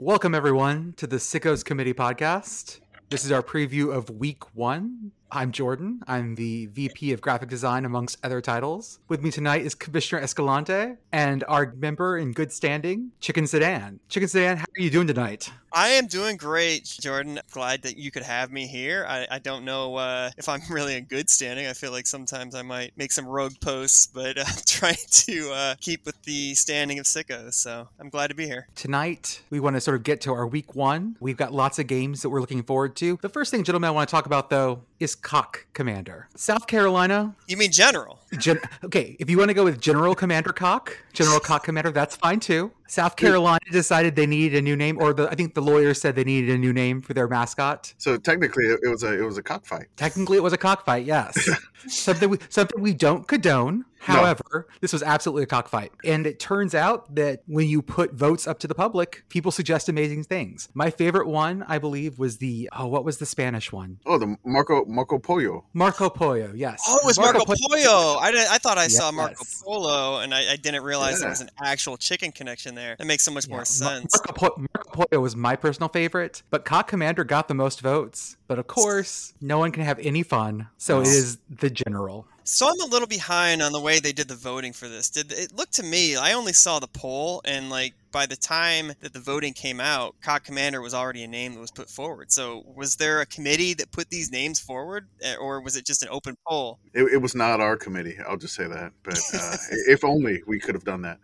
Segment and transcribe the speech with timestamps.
[0.00, 2.78] Welcome, everyone, to the Sickos Committee podcast.
[3.10, 5.10] This is our preview of week one.
[5.30, 6.00] I'm Jordan.
[6.06, 8.98] I'm the VP of graphic design, amongst other titles.
[9.08, 14.00] With me tonight is Commissioner Escalante and our member in good standing, Chicken Sedan.
[14.08, 15.50] Chicken Sedan, how are you doing tonight?
[15.70, 17.40] I am doing great, Jordan.
[17.50, 19.04] Glad that you could have me here.
[19.06, 21.66] I, I don't know uh, if I'm really in good standing.
[21.66, 25.74] I feel like sometimes I might make some rogue posts, but I'm trying to uh,
[25.78, 27.54] keep with the standing of sickos.
[27.54, 28.66] So I'm glad to be here.
[28.74, 31.16] Tonight, we want to sort of get to our week one.
[31.20, 33.18] We've got lots of games that we're looking forward to.
[33.20, 36.28] The first thing, gentlemen, I want to talk about, though, is Cock Commander.
[36.36, 37.34] South Carolina.
[37.46, 38.20] You mean General?
[38.36, 42.16] Gen- okay, if you want to go with General Commander Cock, General Cock Commander, that's
[42.16, 42.70] fine too.
[42.86, 46.16] South Carolina decided they needed a new name, or the, I think the lawyers said
[46.16, 47.94] they needed a new name for their mascot.
[47.98, 49.86] So technically, it was a it was a cockfight.
[49.96, 51.04] Technically, it was a cockfight.
[51.04, 51.48] Yes,
[51.86, 53.84] something we something we don't condone.
[54.00, 54.64] However, no.
[54.80, 55.92] this was absolutely a cockfight.
[56.04, 59.88] And it turns out that when you put votes up to the public, people suggest
[59.88, 60.68] amazing things.
[60.72, 63.98] My favorite one, I believe, was the oh, what was the Spanish one?
[64.06, 65.64] Oh, the Marco Marco Pollo.
[65.74, 66.82] Marco Pollo, yes.
[66.88, 68.17] Oh, it was Marco, Marco Pollo.
[68.18, 68.96] I, did, I thought I yes.
[68.96, 71.20] saw Marco Polo, and I, I didn't realize yeah.
[71.20, 72.96] there was an actual chicken connection there.
[72.98, 73.54] That makes so much yeah.
[73.54, 74.14] more sense.
[74.16, 78.36] Marco, po- Marco Pollo was my personal favorite, but Cock Commander got the most votes.
[78.46, 82.26] But of course, no one can have any fun, so it is the general.
[82.50, 85.10] So I'm a little behind on the way they did the voting for this.
[85.10, 86.16] Did it look to me?
[86.16, 90.14] I only saw the poll, and like by the time that the voting came out,
[90.22, 92.32] Cock Commander was already a name that was put forward.
[92.32, 96.02] So was there a committee that put these names forward, eh, or was it just
[96.02, 96.78] an open poll?
[96.94, 98.16] It, it was not our committee.
[98.26, 98.92] I'll just say that.
[99.02, 101.18] But uh, if only we could have done that.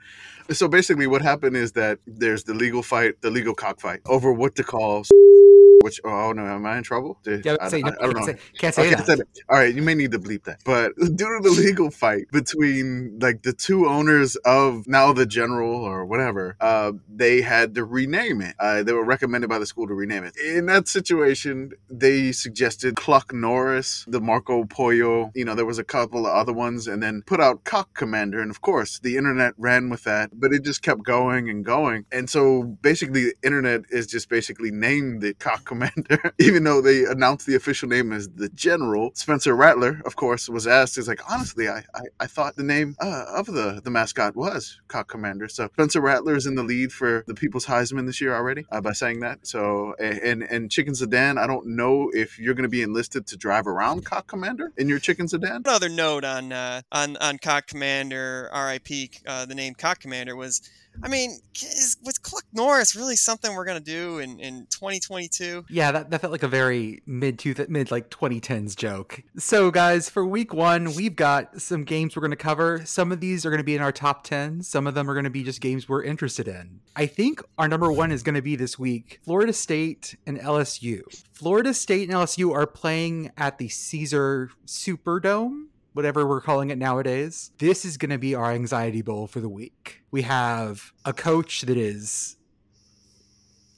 [0.50, 4.56] So basically, what happened is that there's the legal fight, the legal cockfight over what
[4.56, 5.04] to call
[5.84, 7.18] which oh no, am I in trouble?
[7.26, 8.24] yeah, I, say, I, I, don't know.
[8.24, 9.26] Say, can't say that.
[9.50, 10.60] All right, you may need to bleep that.
[10.64, 15.84] But due to the legal fight between like the two owners of now the general
[15.84, 18.54] or whatever, uh, they had to rename it.
[18.58, 20.34] Uh, they were recommended by the school to rename it.
[20.38, 25.32] In that situation, they suggested Cluck Norris, the Marco Pollo.
[25.34, 28.40] You know, there was a couple of other ones, and then put out Cock Commander,
[28.40, 30.30] and of course, the internet ran with that.
[30.32, 34.70] But it just kept going and going, and so basically, the internet is just basically
[34.70, 39.10] named the Cock commander, even though they announced the official name as the general.
[39.14, 42.96] Spencer Rattler, of course, was asked, he's like, honestly, I, I, I thought the name
[43.00, 45.48] uh, of the, the mascot was Cock Commander.
[45.48, 48.80] So Spencer Rattler is in the lead for the People's Heisman this year already uh,
[48.80, 49.46] by saying that.
[49.46, 53.36] So, and, and Chicken Sedan, I don't know if you're going to be enlisted to
[53.36, 55.62] drive around Cock Commander in your Chicken Sedan.
[55.64, 60.62] Another note on, uh, on, on Cock Commander, RIP, uh, the name Cock Commander was
[61.02, 65.66] I mean, is was Cluck Norris really something we're gonna do in, in 2022?
[65.68, 69.22] Yeah, that, that felt like a very mid to mid like 2010s joke.
[69.36, 72.82] So, guys, for week one, we've got some games we're gonna cover.
[72.84, 74.62] Some of these are gonna be in our top 10.
[74.62, 76.80] Some of them are gonna be just games we're interested in.
[76.96, 81.02] I think our number one is gonna be this week: Florida State and LSU.
[81.32, 87.52] Florida State and LSU are playing at the Caesar Superdome whatever we're calling it nowadays.
[87.58, 90.02] This is going to be our anxiety bowl for the week.
[90.10, 92.36] We have a coach that is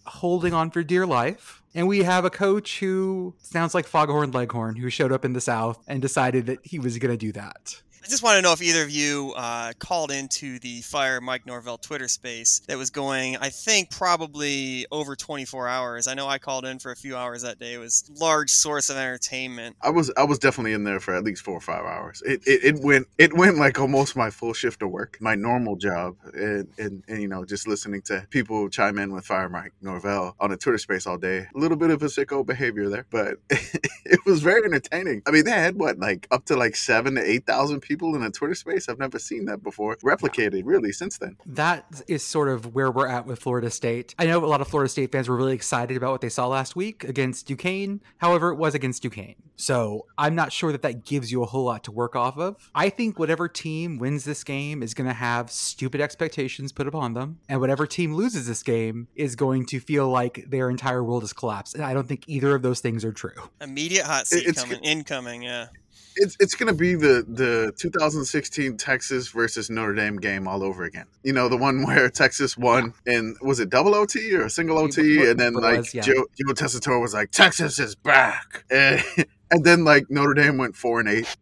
[0.07, 1.63] holding on for dear life.
[1.75, 5.43] And we have a coach who sounds like Foghorn Leghorn, who showed up in the
[5.43, 7.83] South and decided that he was going to do that.
[8.07, 11.45] I just want to know if either of you uh, called into the Fire Mike
[11.45, 16.07] Norvell Twitter space that was going, I think, probably over 24 hours.
[16.07, 17.75] I know I called in for a few hours that day.
[17.75, 19.75] It was large source of entertainment.
[19.83, 22.23] I was I was definitely in there for at least four or five hours.
[22.25, 25.75] It, it, it went it went like almost my full shift of work, my normal
[25.75, 29.73] job, and, and, and you know just listening to people chime in with Fire Mike
[29.83, 31.39] Norvell on a Twitter space all day.
[31.39, 35.23] A little bit of a sicko behavior there, but it was very entertaining.
[35.27, 38.15] I mean, they had what like up to like seven to eight thousand people people
[38.15, 38.89] in a Twitter space.
[38.89, 41.37] I've never seen that before replicated really since then.
[41.47, 44.15] That is sort of where we're at with Florida State.
[44.19, 46.47] I know a lot of Florida State fans were really excited about what they saw
[46.47, 48.01] last week against Duquesne.
[48.19, 49.37] However, it was against Duquesne.
[49.57, 52.71] So I'm not sure that that gives you a whole lot to work off of.
[52.75, 57.15] I think whatever team wins this game is going to have stupid expectations put upon
[57.15, 57.39] them.
[57.49, 61.33] And whatever team loses this game is going to feel like their entire world has
[61.33, 61.75] collapsed.
[61.75, 63.51] And I don't think either of those things are true.
[63.63, 65.69] Immediate hot seat it's, coming, incoming, yeah
[66.17, 71.07] it's it's gonna be the the 2016 Texas versus Notre Dame game all over again.
[71.23, 74.79] You know, the one where Texas won and was it double OT or a single
[74.79, 76.03] OT, and then like was, yeah.
[76.03, 79.03] Joe Joe Tessitore was like Texas is back, and,
[79.51, 81.37] and then like Notre Dame went four and eight,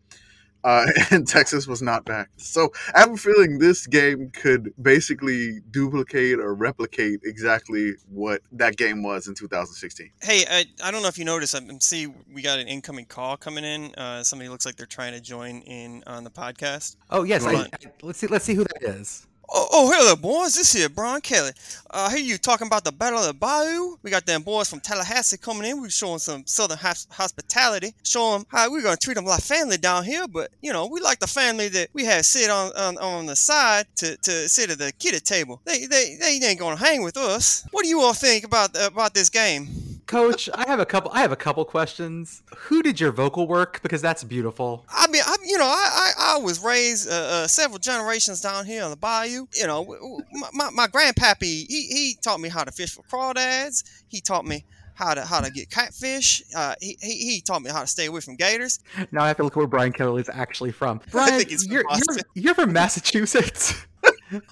[0.65, 2.31] uh, and Texas was not back.
[2.37, 8.77] So I have a feeling this game could basically duplicate or replicate exactly what that
[8.77, 10.11] game was in 2016.
[10.23, 11.55] Hey, I, I don't know if you noticed.
[11.55, 13.95] I see we got an incoming call coming in.
[13.95, 16.97] Uh, somebody looks like they're trying to join in on the podcast.
[17.11, 17.69] Oh yes, I, I,
[18.03, 18.27] let's see.
[18.27, 19.27] Let's see who that is.
[19.49, 20.55] Oh, oh, hello, boys.
[20.55, 21.51] This here, Brian Kelly.
[21.91, 23.97] Uh, I hear you talking about the Battle of the Bayou.
[24.03, 25.81] We got them boys from Tallahassee coming in.
[25.81, 29.43] We're showing some Southern hos- hospitality, showing them how we're going to treat them like
[29.43, 30.27] family down here.
[30.27, 33.37] But, you know, we like the family that we have sit on on, on the
[33.37, 35.61] side to, to sit at the kiddie table.
[35.65, 37.67] They, they, they ain't going to hang with us.
[37.71, 39.84] What do you all think about about this game?
[40.07, 41.11] Coach, I have a couple.
[41.13, 42.43] I have a couple questions.
[42.57, 43.81] Who did your vocal work?
[43.83, 44.85] Because that's beautiful.
[44.89, 48.67] I mean, I, you know, I, I, I was raised uh, uh, several generations down
[48.67, 49.47] here on the bayou.
[49.55, 49.85] You know,
[50.33, 53.85] my, my, my grandpappy, he, he taught me how to fish for crawdads.
[54.09, 54.65] He taught me
[54.95, 56.43] how to how to get catfish.
[56.57, 58.81] Uh, he, he, he taught me how to stay away from gators.
[59.11, 61.01] Now I have to look where Brian Kelly is actually from.
[61.11, 63.87] Brian, think he's from you're, you're, you're from Massachusetts.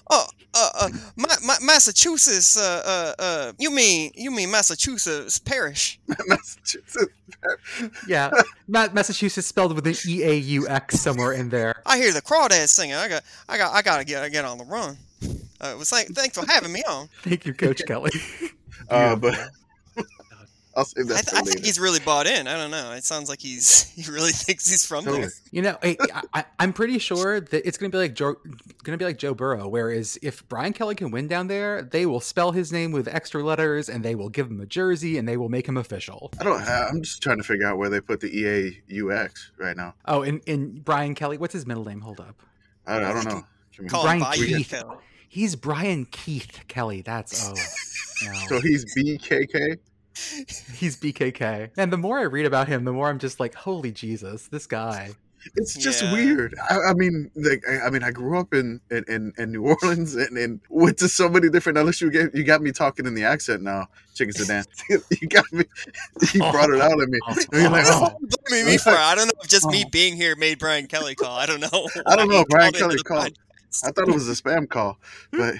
[0.09, 2.57] Oh, uh, uh, Ma- Ma- Massachusetts.
[2.57, 2.81] Uh,
[3.17, 5.99] uh, uh, you mean you mean Massachusetts parish?
[6.27, 7.07] Massachusetts.
[8.07, 8.31] yeah,
[8.67, 11.81] Ma- Massachusetts spelled with an E A U X somewhere in there.
[11.85, 12.95] I hear the crawdads singing.
[12.95, 14.97] I got I got I gotta get I get on the run.
[15.23, 17.07] Uh, well, thank, thanks for having me on.
[17.21, 18.11] Thank you, Coach Kelly.
[18.89, 19.39] Uh, but
[20.75, 22.47] I'll save I, th- for I think he's really bought in.
[22.47, 22.91] I don't know.
[22.93, 25.21] It sounds like he's he really thinks he's from Totally.
[25.21, 25.31] there.
[25.51, 25.97] You know, I,
[26.33, 28.33] I, I'm pretty sure that it's going to be like Joe,
[28.83, 29.67] going to be like Joe Burrow.
[29.67, 33.43] Whereas if Brian Kelly can win down there, they will spell his name with extra
[33.43, 36.31] letters, and they will give him a jersey, and they will make him official.
[36.39, 36.61] I don't.
[36.61, 39.93] I'm just trying to figure out where they put the EAUX right now.
[40.05, 42.01] Oh, and, and Brian Kelly, what's his middle name?
[42.01, 42.41] Hold up,
[42.87, 43.43] I, I don't know.
[43.75, 44.69] Can Call Brian him Keith.
[44.69, 44.97] Kelly.
[45.27, 47.01] He's Brian Keith Kelly.
[47.01, 47.55] That's oh,
[48.47, 49.77] So he's BKK.
[50.75, 51.71] He's BKK.
[51.77, 54.67] And the more I read about him, the more I'm just like, holy Jesus, this
[54.67, 55.11] guy.
[55.57, 56.13] It's just Yeah.
[56.13, 56.55] weird.
[56.69, 59.63] I, I mean, like, I, I mean, I grew up in in, in, in New
[59.63, 62.31] Orleans and, and went to so many different LSU games.
[62.33, 64.63] You got me talking in the accent now, Chicken Sedan.
[64.89, 65.65] you got me.
[66.33, 66.51] You oh.
[66.51, 67.19] brought it out of me.
[67.27, 68.11] Oh, and you're like, oh,
[68.47, 68.91] Blaming me for.
[68.91, 69.89] I don't know if just me Oh.
[69.91, 71.37] being here made Brian Kelly call.
[71.37, 71.89] I don't know.
[72.05, 72.39] I don't know.
[72.39, 73.37] He Brian Kelly called.
[73.83, 74.97] I thought it was a spam call,
[75.31, 75.55] but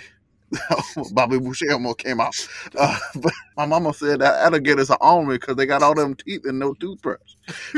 [1.13, 2.35] Bobby Boucher almost came out.
[2.77, 5.95] Uh, but my mama said that that'll get us an almond because they got all
[5.95, 7.35] them teeth and no toothbrush.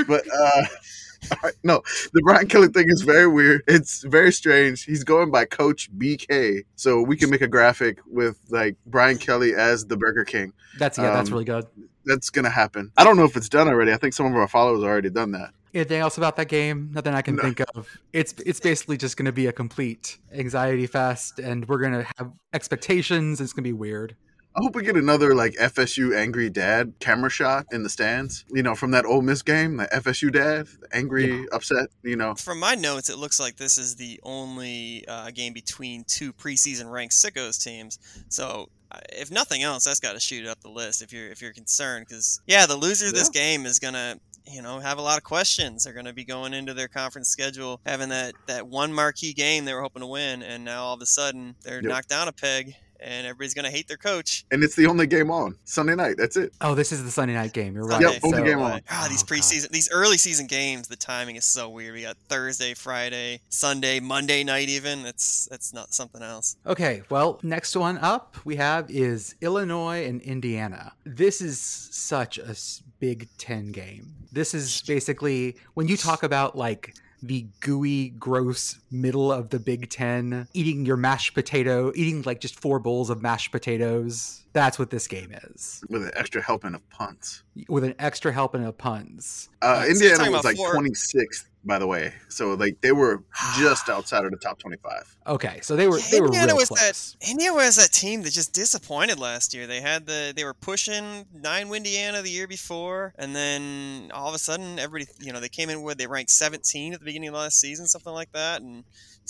[0.07, 0.61] But uh,
[1.43, 1.81] right, no,
[2.13, 3.63] the Brian Kelly thing is very weird.
[3.67, 4.83] It's very strange.
[4.83, 9.53] He's going by Coach BK, so we can make a graphic with like Brian Kelly
[9.55, 10.53] as the Burger King.
[10.77, 11.65] That's yeah, that's Um, really good.
[12.05, 12.91] That's gonna happen.
[12.97, 13.91] I don't know if it's done already.
[13.91, 15.51] I think some of our followers already done that.
[15.75, 16.89] Anything else about that game?
[16.93, 17.43] Nothing I can No.
[17.43, 17.87] think of.
[18.13, 22.07] It's it's basically just going to be a complete anxiety fest, and we're going to
[22.17, 23.41] have expectations.
[23.41, 24.15] It's going to be weird.
[24.57, 28.45] I hope we get another like FSU angry dad camera shot in the stands.
[28.49, 31.89] You know, from that Ole Miss game, the FSU dad, angry, upset.
[32.03, 36.05] You know, From my notes, it looks like this is the only uh, game between
[36.05, 37.99] two preseason ranked sickos teams.
[38.29, 41.41] So, uh, if nothing else, that's got to shoot up the list if you're if
[41.41, 42.05] you're concerned.
[42.07, 45.23] Because yeah, the loser of this game is gonna you know have a lot of
[45.23, 45.83] questions.
[45.83, 49.73] They're gonna be going into their conference schedule having that that one marquee game they
[49.73, 51.83] were hoping to win, and now all of a sudden they're Yep.
[51.83, 54.45] knocked down a peg, and everybody's gonna hate their coach.
[54.51, 56.15] and it's the only game on Sunday night.
[56.17, 56.53] That's it.
[56.61, 57.73] Oh, this is the Sunday night game.
[57.75, 58.01] You're right.
[58.01, 58.81] Sunday, Yep, only So- game on.
[58.89, 61.93] Ah, these Oh, preseason, these early season games, the timing is so weird.
[61.93, 65.03] We got Thursday, Friday, Sunday, Monday night, even.
[65.03, 66.55] That's that's not something else.
[66.65, 70.93] Okay, well, next one up we have is Illinois and Indiana.
[71.05, 72.55] This is such a
[72.99, 74.13] Big Ten game.
[74.31, 76.93] This is basically when you talk about like
[77.27, 82.59] the gooey, gross middle of the Big Ten, eating your mashed potato, eating like just
[82.59, 84.43] four bowls of mashed potatoes.
[84.53, 87.43] That's what this game is, with an extra helping of punts.
[87.67, 89.49] with an extra helping of puns.
[89.61, 92.13] Uh, so you're Indiana was like four- 26th, by the way.
[92.29, 93.23] So like they were
[93.57, 95.17] just outside of the top 25.
[95.27, 97.15] Okay, so they were they were Indiana real was close.
[97.19, 99.67] that Indiana was that team that just disappointed last year.
[99.67, 104.35] They had the they were pushing nine Indiana the year before, and then all of
[104.35, 107.29] a sudden everybody you know they came in where they ranked 17 at the beginning
[107.29, 108.83] of last season, something like that, and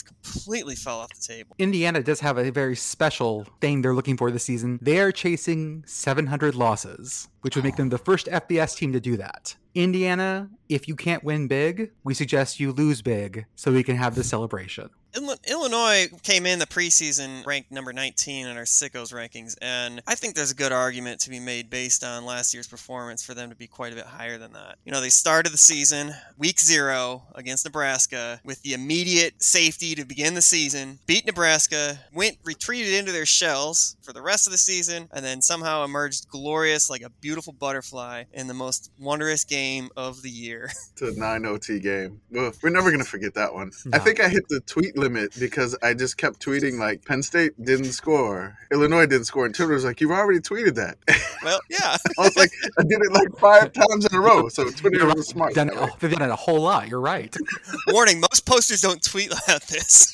[0.03, 1.55] completely fell off the table.
[1.57, 4.77] Indiana does have a very special thing they're looking for this season.
[4.81, 7.91] They are chasing 700 losses, which would make them oh.
[7.91, 9.55] the first FBS team to do that.
[9.75, 14.15] Indiana, if you can't win big, we suggest you lose big so we can have
[14.15, 14.89] the celebration.
[15.15, 20.15] Illi- Illinois came in the preseason ranked number 19 in our sickos rankings, and I
[20.15, 23.49] think there's a good argument to be made based on last year's performance for them
[23.49, 24.77] to be quite a bit higher than that.
[24.83, 30.05] You know, they started the season week zero against Nebraska with the immediate safety to
[30.05, 34.57] begin the season, beat Nebraska, went retreated into their shells for the rest of the
[34.57, 39.89] season, and then somehow emerged glorious like a beautiful butterfly in the most wondrous game
[39.95, 40.69] of the year.
[40.97, 42.19] to 9 OT game.
[42.31, 43.71] Well, we're never going to forget that one.
[43.93, 47.53] I think I hit the tweet limit because I just kept tweeting like Penn State
[47.63, 50.97] didn't score, Illinois didn't score, and Twitter was like, "You've already tweeted that."
[51.43, 51.95] well, yeah.
[52.17, 54.49] I was like, I did it like five times in a row.
[54.49, 55.15] So Twitter You're right.
[55.15, 55.53] was smart.
[55.53, 55.89] Done that it, way.
[55.91, 56.87] oh, they've done it a whole lot.
[56.89, 57.35] You're right.
[57.89, 60.11] Warning: most posters don't tweet about this.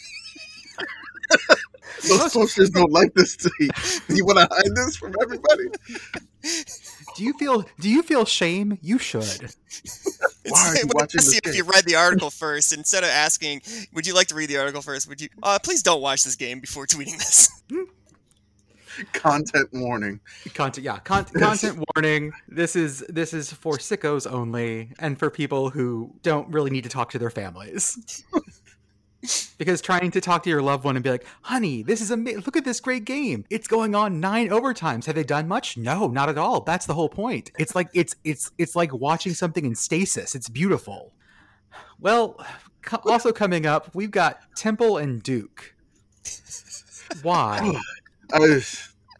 [2.09, 3.71] Most posters don't like this tweet.
[4.09, 5.65] You want to hide this from everybody?
[7.15, 8.79] Do you feel do you feel shame?
[8.81, 9.53] You should.
[10.49, 13.09] Why are you It's- watching see this if you read the article first instead of
[13.09, 13.61] asking,
[13.93, 15.07] "Would you like to read the article first?
[15.07, 15.29] Would you?
[15.43, 17.49] Uh, please don't watch this game before tweeting this.
[19.13, 20.19] Content warning.
[20.53, 22.33] Content yeah, con- content warning.
[22.49, 26.89] This is this is for sickos only and for people who don't really need to
[26.89, 28.23] talk to their families.
[29.57, 32.41] Because trying to talk to your loved one and be like, "Honey, this is amazing.
[32.41, 33.45] Look at this great game.
[33.49, 35.05] It's going on 9 overtimes.
[35.05, 36.61] Have they done much?" No, not at all.
[36.61, 37.51] That's the whole point.
[37.59, 40.35] It's like it's it's it's like watching something in stasis.
[40.35, 41.13] It's beautiful.
[41.99, 42.43] Well,
[42.81, 45.75] co- also coming up, we've got Temple and Duke.
[47.21, 47.79] Why?
[48.33, 48.61] I,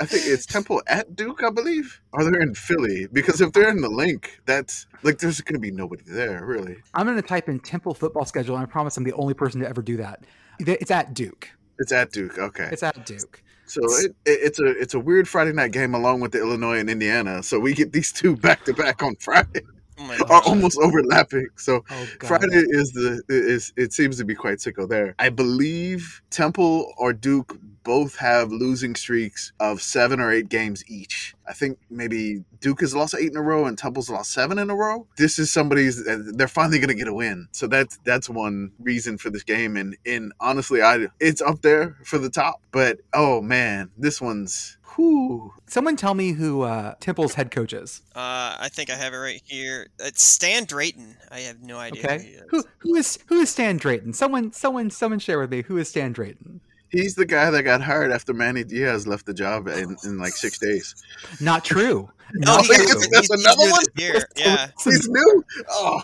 [0.01, 2.01] I think it's Temple at Duke, I believe.
[2.11, 3.07] Or they're in Philly.
[3.13, 6.77] Because if they're in the link, that's like there's going to be nobody there, really.
[6.95, 9.61] I'm going to type in Temple football schedule, and I promise I'm the only person
[9.61, 10.23] to ever do that.
[10.59, 11.49] It's at Duke.
[11.77, 12.37] It's at Duke.
[12.37, 12.69] Okay.
[12.71, 13.43] It's at Duke.
[13.65, 16.79] So it, it, it's a it's a weird Friday night game along with the Illinois
[16.79, 17.41] and Indiana.
[17.41, 19.61] So we get these two back to back on Friday,
[19.97, 21.47] Oh are almost overlapping.
[21.55, 25.15] So Oh Friday is the is it seems to be quite sicko there.
[25.19, 31.33] I believe Temple or Duke both have losing streaks of seven or eight games each.
[31.47, 34.69] I think maybe Duke has lost eight in a row and Temple's lost seven in
[34.69, 35.07] a row.
[35.17, 37.47] This is somebody's they're finally going to get a win.
[37.51, 41.97] So that's that's one reason for this game and and honestly I it's up there
[42.05, 45.53] for the top, but oh man, this one's whew.
[45.67, 48.01] Someone tell me who uh, Temple's head coach is.
[48.15, 49.87] Uh, I think I have it right here.
[49.99, 51.15] It's Stan Drayton.
[51.31, 52.01] I have no idea.
[52.01, 52.25] Who he Okay.
[52.27, 52.41] is.
[52.49, 54.13] Who who is who is Stan Drayton?
[54.13, 56.61] Someone someone someone share with me who is Stan Drayton.
[56.91, 60.33] He's the guy that got hired after Manny Diaz left the job in, in like
[60.33, 60.95] six days.
[61.39, 62.09] Not true.
[62.33, 62.85] No, Not he true.
[62.85, 63.83] that's he's, he's another new one?
[63.95, 64.27] this year.
[64.37, 65.43] Yeah, He's new.
[65.69, 66.01] Oh,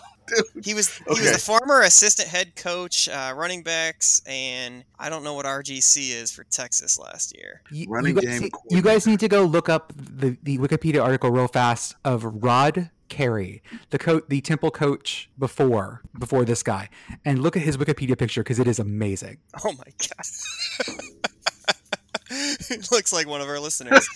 [0.54, 0.64] dude.
[0.64, 1.20] he was he Okay.
[1.22, 6.10] was the former assistant head coach, uh, running backs, and I don't know what RGC
[6.10, 7.62] is for Texas last year.
[7.70, 8.76] You, Running you, guys, game need- coordinator.
[8.76, 12.90] you guys need to go look up the, the Wikipedia article real fast of Rod
[13.08, 16.88] Carey, the co- the Temple coach before before this guy,
[17.24, 19.38] and look at his Wikipedia picture because it is amazing.
[19.64, 20.98] Oh my god.
[22.30, 24.06] It looks like one of our listeners.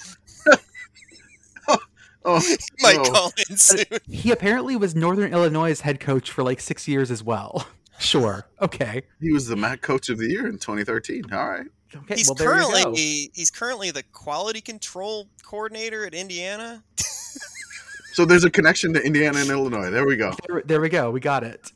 [2.25, 2.41] Oh,
[2.81, 3.03] Might no.
[3.11, 3.85] call in soon.
[4.09, 7.67] He apparently was Northern Illinois' head coach for like six years as well.
[7.99, 8.47] Sure.
[8.61, 9.03] Okay.
[9.21, 11.25] He was the MAC Coach of the Year in 2013.
[11.33, 11.67] All right.
[11.95, 12.15] Okay.
[12.15, 12.71] He's well, there you go.
[12.71, 16.85] currently he's currently the quality control coordinator at Indiana.
[18.13, 19.91] So there's a connection to Indiana and Illinois.
[19.91, 20.33] There we go.
[20.49, 21.11] There, there we go.
[21.11, 21.73] We got it.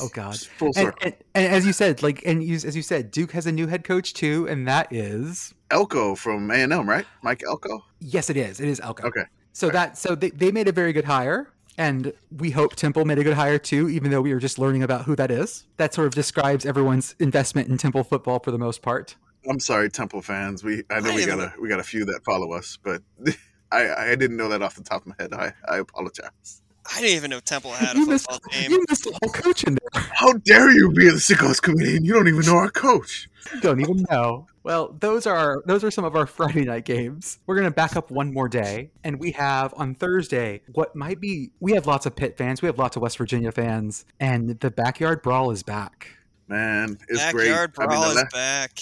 [0.00, 0.38] Oh God.
[0.58, 0.98] Full And, circle.
[1.02, 3.66] and, and as you said, like, and you, as you said, Duke has a new
[3.66, 7.06] head coach too, and that is Elko from A&M, right?
[7.22, 7.84] Mike Elko.
[8.00, 8.60] yes, it is.
[8.60, 9.06] It is Elko.
[9.08, 9.24] Okay.
[9.54, 11.48] So that so they, they made a very good hire,
[11.78, 14.82] and we hope Temple made a good hire too, even though we were just learning
[14.82, 15.64] about who that is.
[15.78, 19.16] That sort of describes everyone's investment in Temple football for the most part.
[19.48, 20.62] I'm sorry, Temple fans.
[20.62, 22.78] We I know I we didn't- got a we got a few that follow us,
[22.82, 23.02] but
[23.72, 25.32] I I didn't know that off the top of my head.
[25.32, 26.62] I I apologize.
[26.94, 28.70] I didn't even know Temple had a You missed, football team.
[28.72, 30.02] you missed a whole coach in there.
[30.02, 33.28] How dare you be in the Sickos committee and you don't even know our coach?
[33.54, 34.48] You don't even know.
[34.64, 37.38] Well, those are those are some of our Friday night games.
[37.46, 41.52] We're gonna back up one more day, and we have on Thursday what might be.
[41.60, 42.62] We have lots of Pitt fans.
[42.62, 46.08] We have lots of West Virginia fans, and the backyard brawl is back.
[46.48, 47.86] Man, it's Backyard great.
[47.86, 48.78] I mean, brawl is la- back.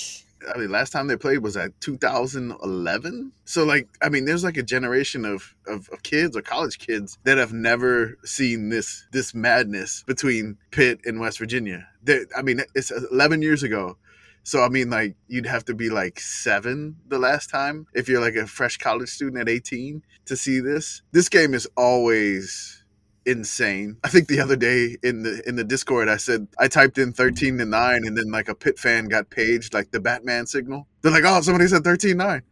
[0.53, 3.33] I mean, last time they played was at 2011.
[3.45, 7.19] So, like, I mean, there's like a generation of, of, of kids or college kids
[7.25, 11.89] that have never seen this this madness between Pitt and West Virginia.
[12.03, 13.97] They, I mean, it's 11 years ago.
[14.43, 18.21] So, I mean, like, you'd have to be like seven the last time if you're
[18.21, 21.03] like a fresh college student at 18 to see this.
[21.13, 22.80] This game is always
[23.27, 23.97] insane.
[24.05, 27.13] I think the other day in the in the Discord I said I typed in
[27.13, 30.87] 13 to 9 and then like a Pitt fan got paged like the Batman signal.
[31.03, 32.43] They're like, "Oh, somebody said 13 9."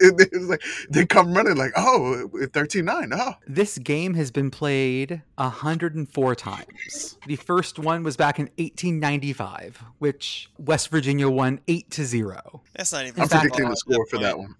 [0.00, 3.34] it was like they come running like, "Oh, 13 9." Oh.
[3.46, 7.18] This game has been played 104 times.
[7.26, 12.62] The first one was back in 1895, which West Virginia won 8 to 0.
[12.76, 13.22] That's not even.
[13.22, 14.54] I'm fact- predicting the score for that one.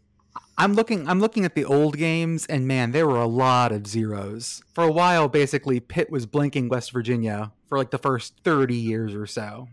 [0.58, 3.86] I'm looking I'm looking at the old games and man, there were a lot of
[3.86, 4.62] zeros.
[4.72, 9.14] For a while basically Pitt was blinking West Virginia for like the first 30 years
[9.14, 9.68] or so.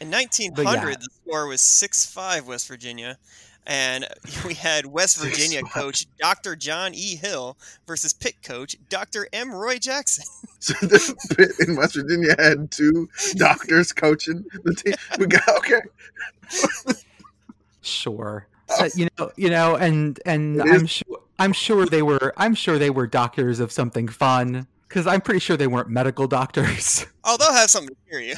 [0.00, 0.94] In 1900, yeah.
[0.96, 3.16] the score was 6-5 West Virginia,
[3.66, 4.06] and
[4.46, 6.54] we had West Virginia coach Dr.
[6.54, 7.16] John E.
[7.16, 9.28] Hill versus Pitt coach Dr.
[9.32, 9.52] M.
[9.52, 10.24] Roy Jackson.
[10.58, 14.94] So the Pitt in West Virginia had two doctors coaching the team.
[15.18, 15.82] We got okay.
[17.82, 18.48] Sure.
[18.68, 22.32] Uh, you know, you know and and It is- I'm sure I'm sure they were
[22.36, 26.26] I'm sure they were doctors of something fun cuz I'm pretty sure they weren't medical
[26.40, 27.06] doctors.
[27.24, 28.36] Oh, they'll have something to hear you.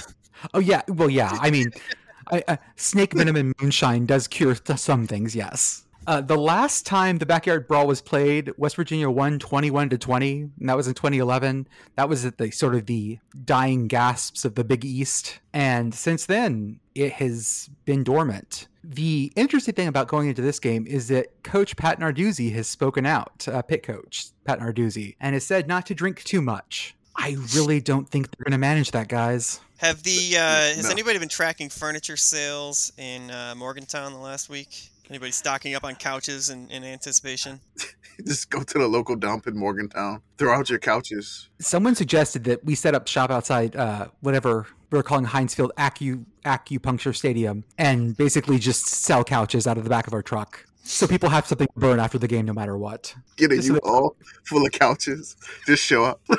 [0.54, 1.37] Oh yeah, well yeah.
[1.40, 1.73] I mean,
[2.30, 5.35] I, uh, snake venom and moonshine does cure th- some things.
[5.35, 5.85] Yes.
[6.06, 10.40] Uh, the last time the backyard brawl was played, West Virginia won 21 to 20,
[10.58, 11.68] and that was in 2011.
[11.97, 16.25] That was at the sort of the dying gasps of the Big East, and since
[16.25, 18.68] then it has been dormant.
[18.90, 23.04] The interesting thing about going into this game is that Coach Pat Narduzzi has spoken
[23.04, 26.95] out, uh, Pitt coach Pat Narduzzi, and has said not to drink too much.
[27.14, 29.61] I really don't think they're going to manage that, guys.
[29.76, 30.90] Have the uh, has No.
[30.90, 34.88] anybody been tracking furniture sales in uh, Morgantown the last week?
[35.11, 37.61] Anybody stocking up on couches in, in anticipation?
[38.26, 40.20] Just go to the local dump in Morgantown.
[40.38, 41.48] Throw out your couches.
[41.60, 46.25] Someone suggested that we set up shop outside uh, whatever we're calling Heinz Field Acu
[46.44, 50.64] Acupuncture Stadium and basically just sell couches out of the back of our truck.
[50.82, 53.14] So people have something to burn after the game no matter what.
[53.37, 55.37] Get a Just so U-Haul full of couches.
[55.66, 56.20] Just show up.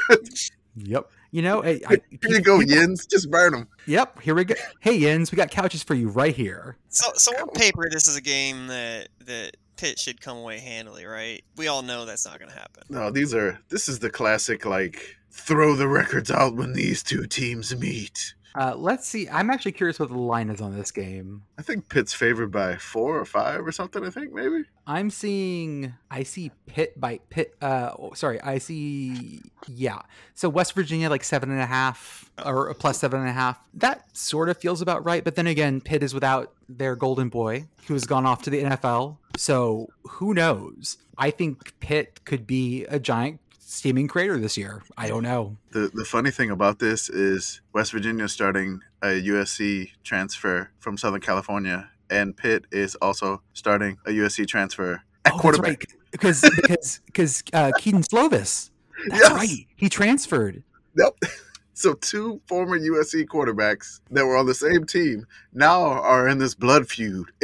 [0.76, 1.10] Yep.
[1.32, 3.06] You know, I, I, Here you go, people- Yins.
[3.06, 3.68] Just burn them.
[3.86, 4.56] Yep, here we go.
[4.80, 6.78] Hey, Yins, we got couches for you right here.
[6.90, 11.06] So, so on paper, this is a game that that Pitt should come away handily,
[11.06, 11.42] right?
[11.56, 12.84] We all know that's not going to happen.
[12.90, 13.60] No, these are.
[13.70, 18.34] This is the classic like throw the records out when these two teams meet.
[18.56, 19.30] Uh, let's see.
[19.30, 21.44] I'm actually curious what the line is on this game.
[21.58, 24.06] I think Pitt's favored by four or five or something.
[24.06, 24.64] I think maybe.
[24.88, 25.94] I'm seeing.
[26.10, 27.56] I see Pitt by Pitt.
[27.62, 28.42] Uh, oh, sorry.
[28.42, 29.42] I see.
[29.68, 30.00] Yeah.
[30.34, 33.60] So West Virginia like seven and a half or plus seven and a half.
[33.76, 35.24] That sort of feels about right.
[35.24, 38.64] But then again, Pitt is without their golden boy who has gone off to the
[38.64, 39.18] NFL.
[39.38, 40.98] So who knows?
[41.18, 43.40] I think Pitt could be a giant
[43.70, 44.82] steaming crater this year.
[44.98, 45.58] I don't know.
[45.72, 50.98] The the funny thing about this is West Virginia is starting a USC transfer from
[50.98, 55.68] Southern California, and Pitt is also starting a USC transfer at Oh, quarterback.
[55.68, 55.86] right.
[56.12, 58.72] Because because because uh, Kedon Slovis.
[59.08, 59.32] That's Yes.
[59.32, 59.66] right.
[59.76, 60.64] He transferred.
[60.98, 61.14] Yep.
[61.76, 66.54] So two former USC quarterbacks that were on the same team now are in this
[66.54, 67.32] blood feud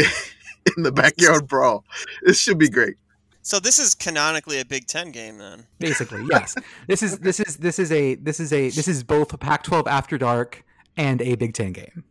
[0.76, 1.86] in the backyard brawl.
[2.22, 2.98] This should be great.
[3.46, 5.68] So this is canonically a Big Ten game then.
[5.78, 6.56] Basically, yes.
[6.88, 9.86] this is this is this is a this is a this is both a Pac-12
[9.86, 10.64] After Dark
[10.98, 12.04] and a Big Ten game.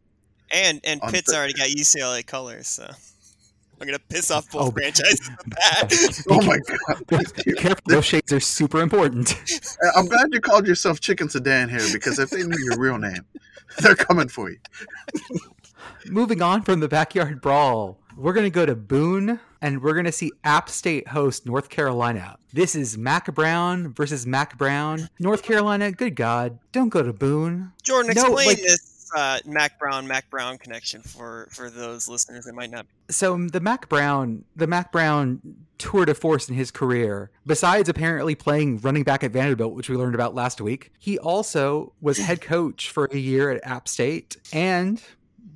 [0.52, 4.68] And and On Pitt's Thur- already got UCLA colors, so I'm gonna piss off both
[4.68, 6.24] Oh, franchises with that.
[6.30, 7.24] Oh my god!
[7.44, 9.34] Be careful, those shades are super important.
[9.84, 12.96] Uh, I'm glad you called yourself Chicken Sedan here because if they knew your real
[12.98, 13.24] name,
[13.80, 14.58] they're coming for you.
[16.06, 20.04] Moving on from the backyard brawl, we're going to go to Boone and we're going
[20.04, 22.36] to see App State host North Carolina.
[22.52, 25.08] This is Mack Brown versus Mack Brown.
[25.18, 27.72] North Carolina, good God, don't go to Boone.
[27.82, 32.46] Jordan, No, explain like- this uh, Mack Brown Mack Brown connection for for those listeners
[32.46, 32.84] that might not.
[33.10, 35.40] So the Mack Brown, the Mack Brown
[35.78, 39.96] tour de force in his career, besides apparently playing running back at Vanderbilt, which we
[39.96, 44.36] learned about last week, he also was head coach for a year at App State
[44.52, 45.00] and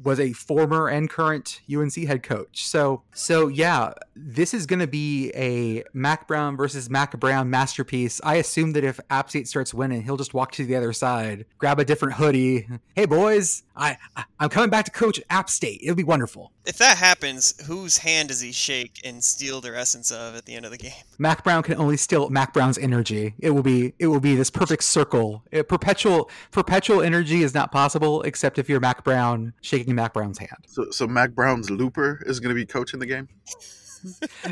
[0.03, 2.67] was a former and current UNC head coach.
[2.67, 8.21] So so yeah, this is going to be a Mack Brown versus Mack Brown masterpiece.
[8.25, 11.47] I assume that if App State starts winning, he'll just walk to the other side,
[11.59, 12.67] grab a different hoodie.
[12.95, 15.81] Hey boys, I, I I'm coming back to coach App State.
[15.83, 16.51] It'll be wonderful.
[16.69, 20.55] If that happens, whose hand does he shake and steal their essence of at the
[20.55, 20.93] end of the game?
[21.17, 23.35] Mack Brown can only steal Mack Brown's energy.
[23.39, 25.45] It will be it will be this perfect circle.
[25.53, 30.39] A perpetual perpetual energy is not possible except if you're Mack Brown shaking Mack Brown's
[30.39, 30.67] hand.
[30.67, 33.29] So, so Mack Brown's Looper is going to be coaching the game.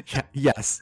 [0.09, 0.81] Yeah, yes,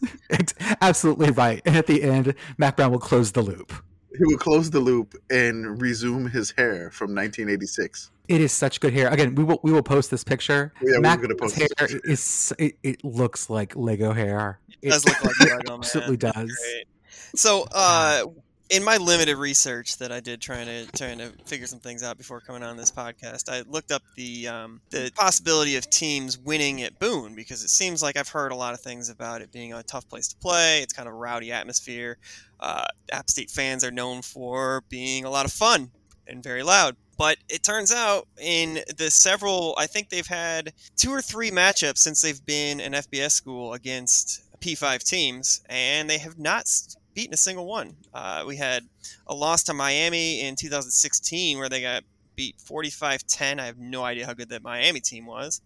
[0.81, 1.61] absolutely right.
[1.67, 3.75] And at the end, Mack Brown will close the loop.
[4.17, 8.11] He will close the loop and resume his hair from 1986.
[8.29, 9.09] It is such good hair.
[9.09, 10.73] Again, we will we will post this picture.
[10.81, 11.69] Yeah, we're gonna post hair
[12.05, 14.61] this is it, it looks like Lego hair.
[14.81, 15.79] It does look like Lego, man.
[15.81, 16.35] absolutely does.
[16.35, 16.87] Great.
[17.35, 18.25] So, uh,
[18.71, 22.17] in my limited research that I did trying to trying to figure some things out
[22.17, 26.83] before coming on this podcast, I looked up the um, the possibility of teams winning
[26.83, 29.73] at Boone because it seems like I've heard a lot of things about it being
[29.73, 30.81] a tough place to play.
[30.81, 32.19] It's kind of a rowdy atmosphere.
[32.61, 35.91] Uh, App State fans are known for being a lot of fun
[36.27, 36.97] and very loud.
[37.17, 41.99] But it turns out in the several, I think they've had two or three matchups
[41.99, 46.67] since they've been an FBS school against P5 teams, and they have not
[47.15, 47.97] beaten a single one.
[48.13, 48.85] Uh, we had
[49.27, 52.05] a loss to Miami in 2016 where they got
[52.37, 53.61] beat 45 10.
[53.61, 55.61] I have no idea how good that Miami team was.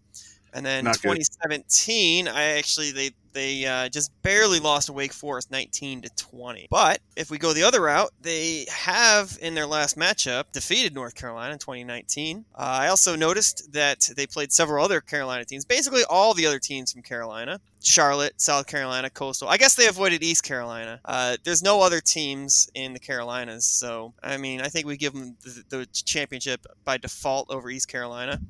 [0.53, 1.15] And then Not good.
[1.15, 6.67] 2017, I actually they they uh, just barely lost to Wake Forest 19 to 20.
[6.69, 11.15] But if we go the other route, they have in their last matchup defeated North
[11.15, 12.45] Carolina in 2019.
[12.53, 16.59] Uh, I also noticed that they played several other Carolina teams, basically all the other
[16.59, 17.59] teams from Carolina.
[17.81, 19.47] Charlotte, South Carolina, Coastal.
[19.47, 20.99] I guess they avoided East Carolina.
[21.05, 25.13] Uh, there's no other teams in the Carolinas, so I mean, I think we give
[25.13, 28.41] them the, the championship by default over East Carolina.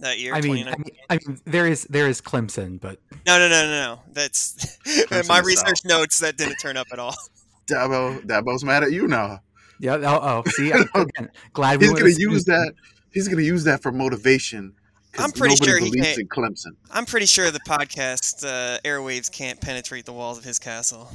[0.00, 0.34] That year.
[0.34, 3.62] I mean, I mean, I mean, there is there is Clemson, but no, no, no,
[3.64, 4.00] no, no.
[4.12, 4.78] That's
[5.28, 5.84] my research south.
[5.84, 7.14] notes that didn't turn up at all.
[7.70, 9.40] Dabo, Dabo's mad at you now.
[9.78, 9.96] yeah.
[9.96, 12.54] Oh, oh see, I, again, glad we He's went gonna use Susan.
[12.54, 12.74] that.
[13.12, 14.74] He's gonna use that for motivation.
[15.18, 16.76] I'm pretty sure he believes can't- in Clemson.
[16.92, 21.10] I'm pretty sure the podcast uh, airwaves can't penetrate the walls of his castle.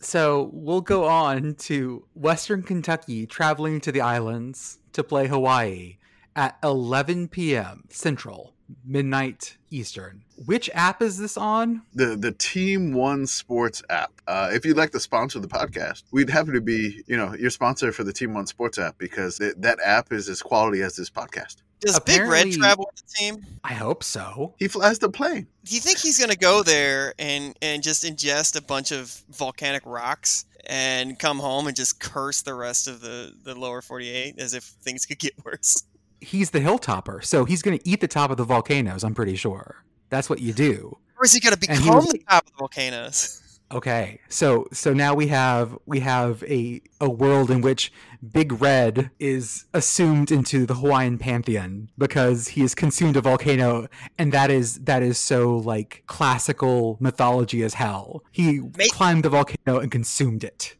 [0.00, 5.96] So we'll go on to Western Kentucky, traveling to the islands to play Hawaii
[6.36, 7.84] at 11 p.m.
[7.88, 10.22] Central, midnight Eastern.
[10.46, 11.82] Which app is this on?
[11.94, 14.12] The the Team One Sports app.
[14.26, 17.50] Uh, if you'd like to sponsor the podcast, we'd happy to be you know your
[17.50, 20.96] sponsor for the Team One Sports app because it, that app is as quality as
[20.96, 21.56] this podcast.
[21.80, 23.46] Does Big Red travel with the team?
[23.62, 24.54] I hope so.
[24.58, 25.46] He flies the plane.
[25.64, 29.82] Do you think he's gonna go there and and just ingest a bunch of volcanic
[29.84, 34.54] rocks and come home and just curse the rest of the the lower 48 as
[34.54, 35.84] if things could get worse?
[36.24, 39.04] He's the hilltopper, so he's going to eat the top of the volcanoes.
[39.04, 40.96] I'm pretty sure that's what you do.
[41.18, 43.40] Or is he gonna become was- the top of the volcanoes?
[43.72, 47.90] Okay, so so now we have we have a a world in which
[48.32, 54.30] Big Red is assumed into the Hawaiian pantheon because he has consumed a volcano, and
[54.32, 58.22] that is that is so like classical mythology as hell.
[58.30, 60.76] He May- climbed the volcano and consumed it.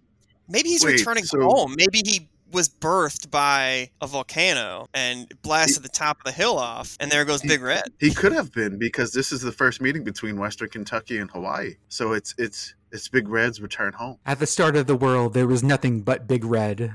[0.46, 1.74] Maybe he's Wait, returning so- home.
[1.76, 6.96] Maybe he was birthed by a volcano and blasted the top of the hill off,
[7.00, 7.84] and there goes He- Big Red.
[7.98, 11.74] He could have been because this is the first meeting between Western Kentucky and Hawaii.
[11.88, 14.18] So it's it's it's Big Red's return home.
[14.24, 16.94] At the start of the world, there was nothing but Big Red.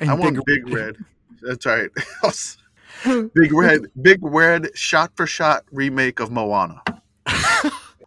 [0.00, 0.96] And I want Big Red.
[1.40, 1.90] That's right.
[3.34, 6.82] Big Red, Big Red, shot for shot remake of Moana.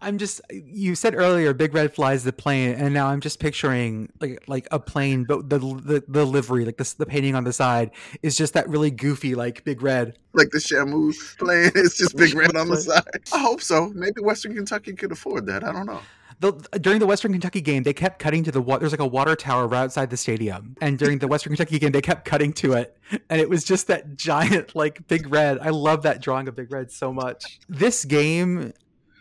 [0.01, 4.11] I'm just you said earlier Big Red flies the plane and now I'm just picturing
[4.19, 7.53] like like a plane but the the, the livery like the, the painting on the
[7.53, 7.91] side
[8.23, 10.17] is just that really goofy like Big Red.
[10.33, 13.03] Like the Shamu plane, it's just Big Red on the side.
[13.33, 13.89] I hope so.
[13.89, 15.63] Maybe Western Kentucky could afford that.
[15.63, 16.01] I don't know.
[16.41, 18.79] The, during the Western Kentucky game, they kept cutting to the water.
[18.79, 21.91] There's like a water tower right outside the stadium, and during the Western Kentucky game,
[21.91, 22.97] they kept cutting to it,
[23.29, 25.59] and it was just that giant like Big Red.
[25.59, 27.59] I love that drawing of Big Red so much.
[27.69, 28.73] This game,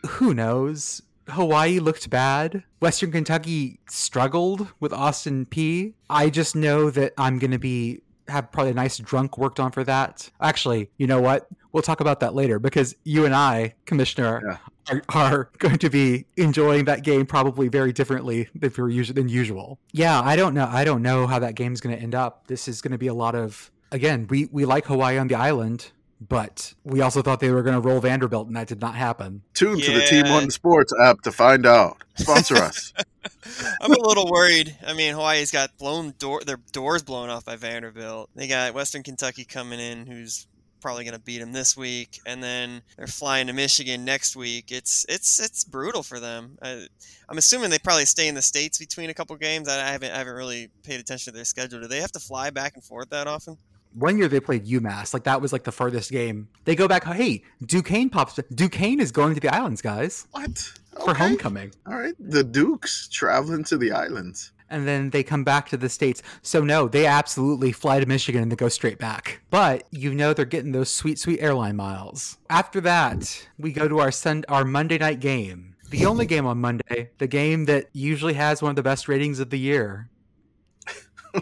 [0.07, 1.03] who knows?
[1.29, 2.65] Hawaii looked bad.
[2.81, 5.95] Western Kentucky struggled with Austin Peay.
[6.09, 9.85] I just know that I'm gonna be have probably a nice drunk worked on for
[9.85, 10.31] that.
[10.41, 11.49] Actually, you know what?
[11.73, 14.59] We'll talk about that later because you and I, Commissioner,
[14.91, 19.79] are, are going to be enjoying that game probably very differently than than usual.
[19.93, 20.69] Yeah, I don't know.
[20.71, 22.47] I don't know how that game's going to end up.
[22.47, 24.27] This is going to be a lot of again.
[24.29, 27.87] We we like Hawaii on the island, but we also thought they were going to
[27.87, 29.43] roll Vanderbilt, and that did not happen.
[29.55, 32.03] Tune to the Team One Sports app to find out.
[32.17, 32.93] Sponsor us.
[33.81, 34.77] I'm a little worried.
[34.87, 38.31] I mean, Hawaii's got blown door their doors blown off by Vanderbilt.
[38.35, 40.47] They got Western Kentucky coming in, who's
[40.81, 44.73] probably going to beat them this week, and then they're flying to Michigan next week.
[44.73, 46.59] It's it's it's brutal for them.
[46.63, 46.87] I,
[47.29, 49.69] I'm assuming they probably stay in the states between a couple games.
[49.69, 51.81] I, I haven't I haven't really paid attention to their schedule.
[51.81, 53.59] Do they have to fly back and forth that often?
[53.95, 56.49] One year they played UMass, like that was like the furthest game.
[56.65, 57.05] They go back.
[57.05, 58.39] Hey, Duquesne pops.
[58.55, 60.59] Duquesne is going to the islands, guys, What?
[61.05, 61.73] for homecoming.
[61.87, 62.15] All right.
[62.21, 64.53] The Dukes traveling to the islands.
[64.73, 66.23] and then they come back to the states.
[66.43, 69.41] So no, they absolutely fly to Michigan and they go straight back.
[69.51, 72.39] But you know they're getting those sweet, sweet airline miles.
[72.49, 75.75] After that, we go to our sun our Monday night game.
[75.89, 79.41] The only game on Monday, the game that usually has one of the best ratings
[79.41, 80.09] of the year.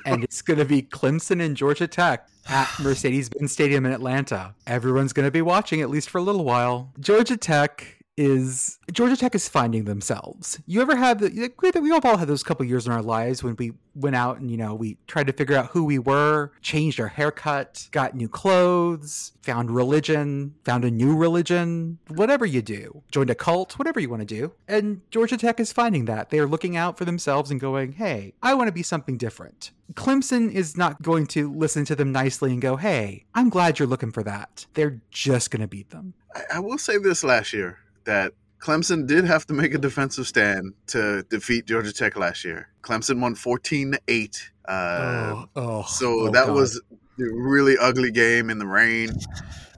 [0.05, 4.55] And it's going to be Clemson and Georgia Tech at Mercedes-Benz Stadium in Atlanta.
[4.67, 6.93] Everyone's going to be watching at least for a little while.
[7.01, 10.59] Georgia Tech is Georgia Tech is finding themselves.
[10.67, 13.73] You ever have the we all had those couple years in our lives when we
[13.95, 17.09] went out and you know we tried to figure out who we were, changed our
[17.09, 23.35] haircut, got new clothes, found religion, found a new religion, whatever you do, joined a
[23.37, 24.53] cult, whatever you want to do.
[24.67, 26.31] And Georgia Tech is finding that.
[26.31, 29.71] They are looking out for themselves and going, "Hey, I want to be something different."
[29.95, 33.89] Clemson is not going to listen to them nicely and go, "Hey, I'm glad you're
[33.89, 36.15] looking for that." They're just going to beat them.
[36.35, 37.79] I, I will say this last year
[38.09, 42.69] that Clemson did have to make a defensive stand to defeat Georgia Tech last year.
[42.83, 44.51] Clemson won 14 to 8.
[44.67, 46.55] Uh, oh, oh, so oh, that God.
[46.55, 46.81] was a
[47.19, 49.11] really ugly game in the rain.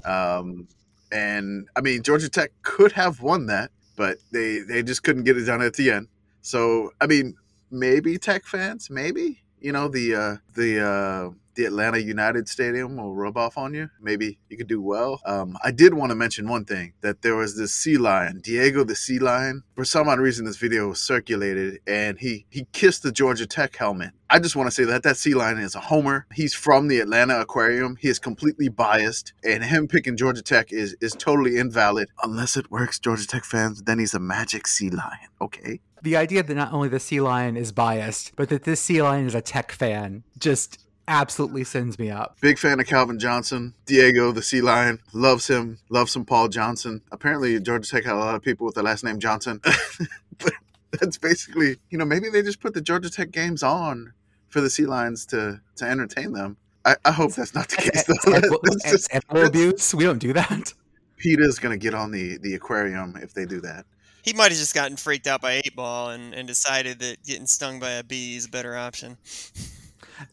[0.05, 0.69] Um,
[1.11, 5.37] and I mean, Georgia Tech could have won that, but they, they just couldn't get
[5.37, 6.07] it done at the end.
[6.40, 7.35] So, I mean,
[7.73, 13.14] maybe Tech fans, maybe you know the uh, the uh, the Atlanta United Stadium will
[13.14, 13.90] rub off on you.
[14.01, 15.20] Maybe you could do well.
[15.27, 18.85] Um, I did want to mention one thing that there was this sea lion, Diego
[18.85, 19.62] the sea lion.
[19.75, 23.77] For some odd reason, this video was circulated, and he he kissed the Georgia Tech
[23.77, 24.12] helmet.
[24.31, 26.27] I just want to say that that sea lion is a homer.
[26.33, 27.96] He's from the Atlanta Aquarium.
[27.96, 32.70] He is completely biased, and him picking Georgia Tech is is totally invalid unless it
[32.70, 32.99] works.
[32.99, 35.29] Georgia Tech fans, then he's a magic sea lion.
[35.40, 35.81] Okay.
[36.03, 39.27] The idea that not only the sea lion is biased, but that this sea lion
[39.27, 40.79] is a tech fan just
[41.11, 42.37] absolutely sends me up.
[42.41, 43.75] Big fan of Calvin Johnson.
[43.85, 45.79] Diego, the Sea Lion, loves him.
[45.91, 47.03] Loves some Paul Johnson.
[47.11, 49.61] Apparently, Georgia Tech had a lot of people with the last name Johnson.
[50.39, 50.53] but
[50.93, 54.13] that's basically, you know, maybe they just put the Georgia Tech games on
[54.49, 56.57] for the Sea Lions to to entertain them.
[56.85, 58.05] I, I hope that's not the case.
[58.05, 58.59] Though.
[58.63, 59.95] That's just, animal abuse.
[59.95, 60.73] We don't do that.
[61.19, 63.85] Peter's gonna get on the the aquarium if they do that.
[64.23, 67.47] He might have just gotten freaked out by eight ball and, and decided that getting
[67.47, 69.17] stung by a bee is a better option.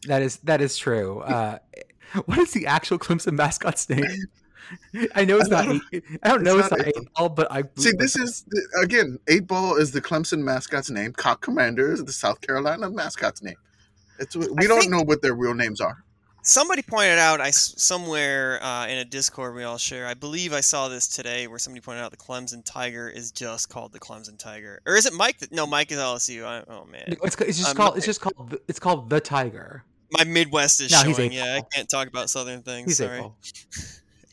[0.06, 1.22] That is that is true.
[1.26, 1.58] Uh,
[2.24, 4.04] what is the actual Clemson mascot's name?
[5.14, 5.82] I know it's I not.
[5.92, 8.44] Eight, I don't know it's it's not eight eight ball, but I See, this is
[8.82, 11.12] again, eight ball is the Clemson mascot's name.
[11.12, 13.56] Cock Commander is the South Carolina mascot's name.
[14.18, 16.02] It's we I don't think- know what their real names are.
[16.48, 20.06] Somebody pointed out, I somewhere uh, in a Discord we all share.
[20.06, 23.68] I believe I saw this today, where somebody pointed out the Clemson Tiger is just
[23.68, 25.40] called the Clemson Tiger, or is it Mike?
[25.40, 26.46] That, no, Mike is LSU.
[26.46, 27.98] I, oh man, It's, it's just Um, called.
[27.98, 28.48] It's just called.
[28.48, 29.84] the- It's called the Tiger.
[30.10, 31.32] my Midwest is No, showing.
[31.32, 32.92] Yeah, I can't talk about Southern things.
[32.92, 33.20] He's eight Sorry.
[33.20, 33.36] ball.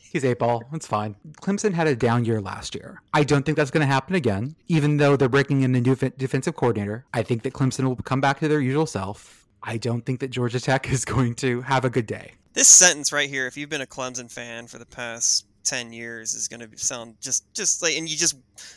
[0.00, 0.62] He's eight ball.
[0.72, 1.16] It's fine.
[1.42, 3.02] Clemson had a down year last year.
[3.12, 4.56] I don't think that's going to happen again.
[4.68, 7.96] Even though they're breaking in a new def- defensive coordinator, I think that Clemson will
[7.96, 9.45] come back to their usual self.
[9.66, 12.32] I don't think that Georgia Tech is going to have a good day.
[12.54, 16.32] This sentence right here, if you've been a Clemson fan for the past ten years,
[16.32, 18.36] is going to sound just just like, and you just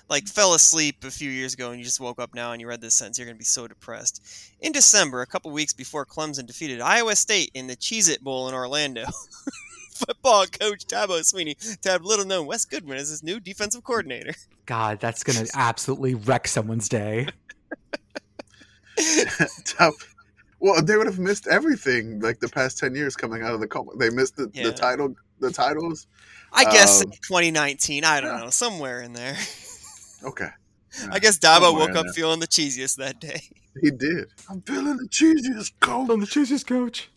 [0.10, 2.67] like fell asleep a few years ago, and you just woke up now and you
[2.67, 4.21] read this sentence, you're going to be so depressed.
[4.60, 8.56] In December, a couple weeks before Clemson defeated Iowa State in the Cheez-It Bowl in
[8.56, 9.06] Orlando.
[9.93, 14.34] Football coach Dabo Swinney tabbed little known Wes Goodwin as his new defensive coordinator.
[14.65, 17.28] God, that's going to absolutely wreck someone's day.
[19.65, 20.15] Tough.
[20.60, 23.67] Well, they would have missed everything like the past ten years coming out of the
[23.67, 24.63] com- they missed the, Yeah.
[24.65, 26.08] the title the titles.
[26.52, 28.43] I guess Um, 2019, I don't yeah.
[28.45, 29.38] know, somewhere in there.
[30.24, 30.50] Okay,
[31.12, 32.13] I guess Dabo Somewhere woke up there.
[32.13, 33.41] feeling the cheesiest that day.
[33.82, 34.26] he did.
[34.50, 36.10] I'm feeling the cheesiest coach.
[36.10, 37.10] on the cheesiest coach.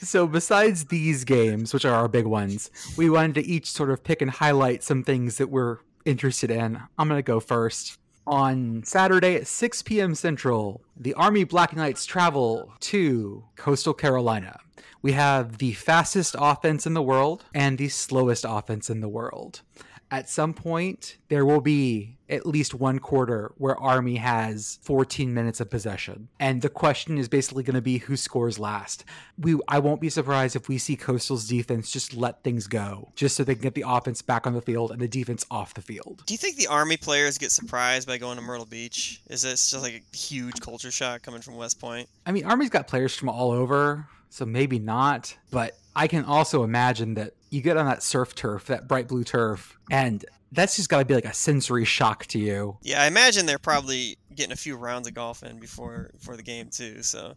[0.00, 4.02] So besides these games, which are our big ones, we wanted to each sort of
[4.02, 6.80] pick and highlight some things that we're interested in.
[6.96, 7.98] I'm gonna go first.
[8.28, 10.14] On Saturday at 6 p.m.
[10.14, 14.60] Central, the Army Black Knights travel to Coastal Carolina.
[15.00, 19.62] We have the fastest offense in the world and the slowest offense in the world.
[20.10, 25.60] At some point, there will be at least one quarter where Army has 14 minutes
[25.60, 26.28] of possession.
[26.38, 29.04] And the question is basically going to be who scores last.
[29.38, 33.36] We I won't be surprised if we see Coastal's defense just let things go, just
[33.36, 35.82] so they can get the offense back on the field and the defense off the
[35.82, 36.22] field.
[36.26, 39.22] Do you think the Army players get surprised by going to Myrtle Beach?
[39.28, 42.08] Is this just like a huge culture shock coming from West Point?
[42.26, 45.36] I mean, Army's got players from all over, so maybe not.
[45.50, 49.24] But I can also imagine that you get on that surf turf, that bright blue
[49.24, 52.78] turf, and that's just got to be like a sensory shock to you.
[52.82, 56.42] Yeah, I imagine they're probably getting a few rounds of golf in before before the
[56.42, 57.02] game too.
[57.02, 57.34] So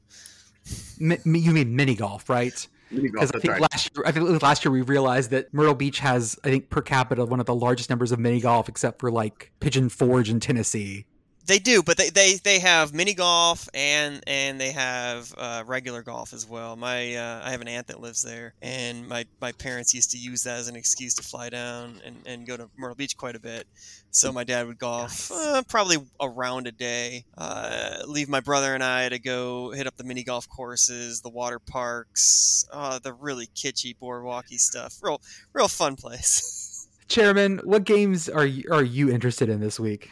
[0.99, 2.67] Mi- mi- you mean mini golf, right?
[2.93, 3.61] Because I think right.
[3.61, 6.81] last year, I think last year we realized that Myrtle Beach has, I think, per
[6.81, 10.39] capita one of the largest numbers of mini golf, except for like Pigeon Forge in
[10.39, 11.05] Tennessee.
[11.45, 16.01] They do, but they, they, they have mini golf and and they have uh, regular
[16.01, 16.75] golf as well.
[16.75, 20.17] My uh, I have an aunt that lives there, and my, my parents used to
[20.17, 23.35] use that as an excuse to fly down and, and go to Myrtle Beach quite
[23.35, 23.67] a bit.
[24.11, 25.31] So my dad would golf Nice.
[25.31, 27.25] uh, probably around a day.
[27.37, 31.29] Uh, leave my brother and I to go hit up the mini golf courses, the
[31.29, 34.97] water parks, uh, the really kitschy boardwalky stuff.
[35.01, 35.21] Real
[35.53, 36.87] real fun place.
[37.07, 40.09] Chairman, what games are you, are you interested in this week?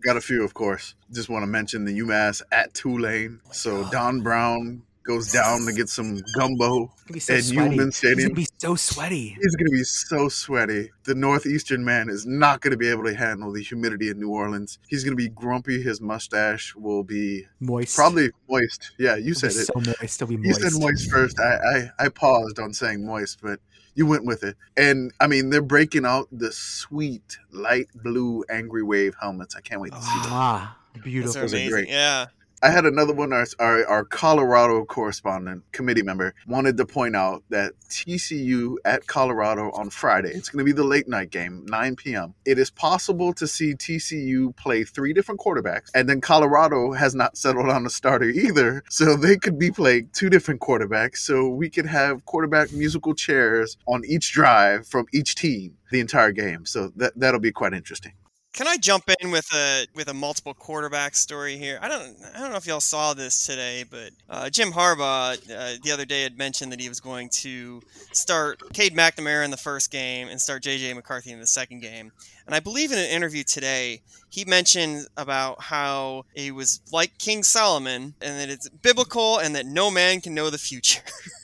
[0.00, 0.94] I've got a few, of course.
[1.12, 3.38] Just want to mention the UMass at Tulane.
[3.52, 3.90] So oh.
[3.92, 7.68] Don Brown goes down to get some gumbo gonna so at sweaty.
[7.76, 9.36] Newman He's gonna be so sweaty.
[9.38, 10.90] He's going to be so sweaty.
[11.04, 14.30] The Northeastern man is not going to be able to handle the humidity in New
[14.30, 14.78] Orleans.
[14.88, 15.82] He's going to be grumpy.
[15.82, 17.94] His mustache will be Moist.
[17.94, 18.92] probably moist.
[18.98, 19.66] Yeah, you It'll said it.
[19.66, 20.22] so moist.
[20.22, 20.62] It'll be You moist.
[20.62, 21.38] said moist first.
[21.38, 23.60] I, I, I paused on saying moist, but
[24.00, 24.56] you went with it.
[24.78, 29.54] And I mean, they're breaking out the sweet light blue Angry Wave helmets.
[29.54, 30.32] I can't wait to see them.
[30.32, 31.34] Ah, beautiful.
[31.34, 31.70] Those are amazing.
[31.70, 31.88] great.
[31.90, 32.26] Yeah.
[32.62, 33.32] I had another one.
[33.32, 39.70] Our, our, our Colorado correspondent, committee member, wanted to point out that TCU at Colorado
[39.70, 40.28] on Friday.
[40.28, 42.34] It's going to be the late night game, 9 p.m.
[42.44, 47.38] It is possible to see TCU play three different quarterbacks, and then Colorado has not
[47.38, 51.18] settled on a starter either, so they could be playing two different quarterbacks.
[51.18, 56.32] So we could have quarterback musical chairs on each drive from each team the entire
[56.32, 56.66] game.
[56.66, 58.12] So that that'll be quite interesting.
[58.52, 61.78] Can I jump in with a with a multiple quarterback story here?
[61.80, 65.78] I don't I don't know if y'all saw this today, but uh, Jim Harbaugh uh,
[65.82, 67.80] the other day had mentioned that he was going to
[68.12, 72.10] start Cade McNamara in the first game and start JJ McCarthy in the second game.
[72.44, 77.44] And I believe in an interview today, he mentioned about how he was like King
[77.44, 81.02] Solomon and that it's biblical and that no man can know the future.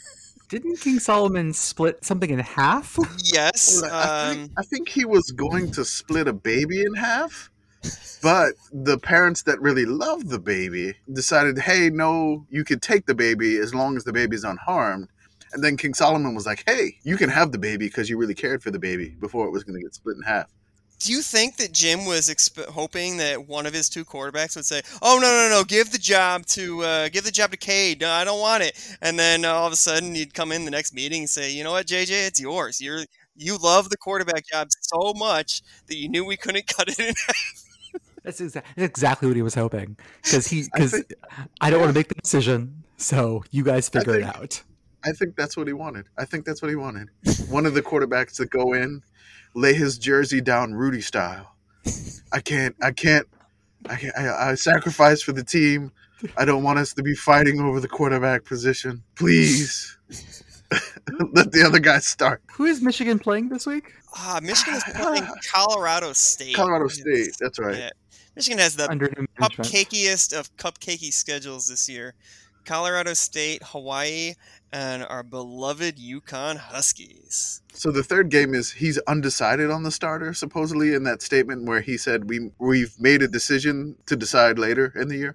[0.49, 2.97] Didn't King Solomon split something in half?
[3.25, 3.81] yes.
[3.83, 7.51] Well, I, think, Um, I think he was going to split a baby in half,
[8.23, 13.15] but the parents that really loved the baby decided, hey, no, you could take the
[13.15, 15.09] baby as long as the baby's unharmed.
[15.53, 18.35] And then King Solomon was like, hey, you can have the baby because you really
[18.35, 20.53] cared for the baby before it was going to get split in half.
[20.99, 24.65] Do you think that Jim was exp- hoping that one of his two quarterbacks would
[24.65, 28.01] say, "Oh no, no, no, give the job to uh, give the job to Cade.
[28.01, 30.65] No, I don't want it." And then uh, all of a sudden, he'd come in
[30.65, 32.81] the next meeting and say, "You know what, JJ, it's yours.
[32.81, 33.01] You're
[33.37, 37.15] you love the quarterback job so much that you knew we couldn't cut it in
[37.27, 37.63] half."
[38.23, 39.97] That's, exa- that's exactly what he was hoping.
[40.25, 41.13] Because he, because think-
[41.61, 44.63] I don't want to make the decision, so you guys I figure it out.
[45.07, 46.07] I think that's what he wanted.
[46.19, 47.09] I think that's what he wanted.
[47.49, 49.03] One of the quarterbacks to go in,
[49.55, 51.55] lay his jersey down Rudy style.
[52.33, 52.75] I can't.
[52.83, 53.27] I can't.
[53.88, 55.92] I, can't, I, I sacrifice for the team.
[56.37, 59.03] I don't want us to be fighting over the quarterback position.
[59.14, 59.97] Please,
[61.33, 62.42] let the other guy start.
[62.53, 63.92] Who is Michigan playing this week?
[64.16, 66.57] Ah, Michigan is playing Colorado State.
[66.57, 67.37] Colorado State.
[67.38, 67.77] That's right.
[67.77, 67.90] Yeah.
[68.35, 69.09] Michigan has the Under
[69.40, 72.14] cupcakeiest of cupcakey schedules this year.
[72.67, 74.35] Colorado State, Hawaii,
[74.73, 77.63] and our beloved UConn Huskies.
[77.73, 80.35] So the third game is he's undecided on the starter.
[80.35, 84.93] Supposedly in that statement where he said we we've made a decision to decide later
[84.97, 85.35] in the year.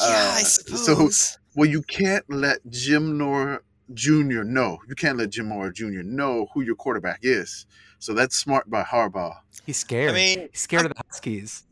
[0.00, 0.06] Yeah,
[0.36, 1.10] I Uh, so-
[1.56, 3.60] Well, you can't let Jim Mora
[3.92, 4.44] Jr.
[4.44, 4.78] know.
[4.88, 6.02] You can't let Jim Mora Jr.
[6.04, 7.66] know who your quarterback is.
[7.98, 9.36] So that's smart by Harbaugh.
[9.66, 10.12] He's scared.
[10.12, 11.64] I mean, He's scared of the Huskies.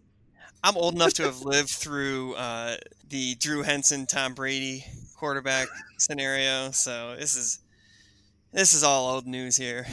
[0.62, 2.77] I'm old enough to have lived through uh,
[3.09, 4.85] the Drew Henson, Tom Brady
[5.16, 5.68] quarterback
[5.99, 7.61] scenario, so this is
[8.53, 9.87] this is all old news here.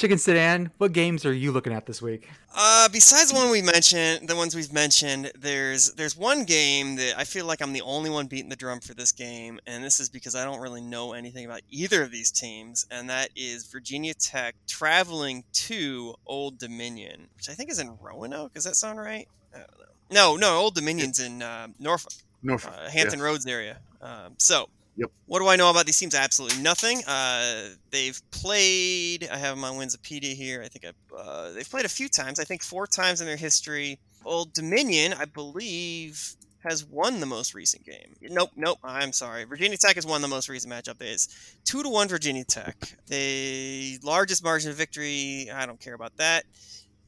[0.00, 2.26] Chicken Sedan, what games are you looking at this week?
[2.56, 7.18] Uh, besides the one we mentioned, the ones we've mentioned, there's there's one game that
[7.18, 10.00] I feel like I'm the only one beating the drum for this game, and this
[10.00, 13.66] is because I don't really know anything about either of these teams, and that is
[13.66, 18.54] Virginia Tech traveling to Old Dominion, which I think is in Roanoke.
[18.54, 19.28] Does that sound right?
[19.54, 19.84] I don't know.
[20.10, 22.72] No, no, Old Dominion's in uh, Norfolk Norfolk.
[22.72, 23.22] uh, Hampton yes.
[23.22, 23.76] Roads area.
[24.00, 25.10] Um, so, Yep.
[25.26, 26.14] what do I know about these teams?
[26.14, 27.02] Absolutely nothing.
[27.06, 29.28] Uh, they've played.
[29.32, 30.62] I have them on Winsipedia here.
[30.62, 32.38] I think I, uh, they've played a few times.
[32.38, 33.98] I think four times in their history.
[34.24, 38.14] Old Dominion, I believe, has won the most recent game.
[38.20, 38.78] Nope, nope.
[38.84, 39.44] I'm sorry.
[39.44, 41.00] Virginia Tech has won the most recent matchup.
[41.00, 42.76] It is two to one Virginia Tech.
[43.06, 45.48] The largest margin of victory.
[45.52, 46.44] I don't care about that.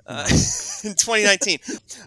[0.07, 0.27] Uh,
[0.85, 1.59] in 2019.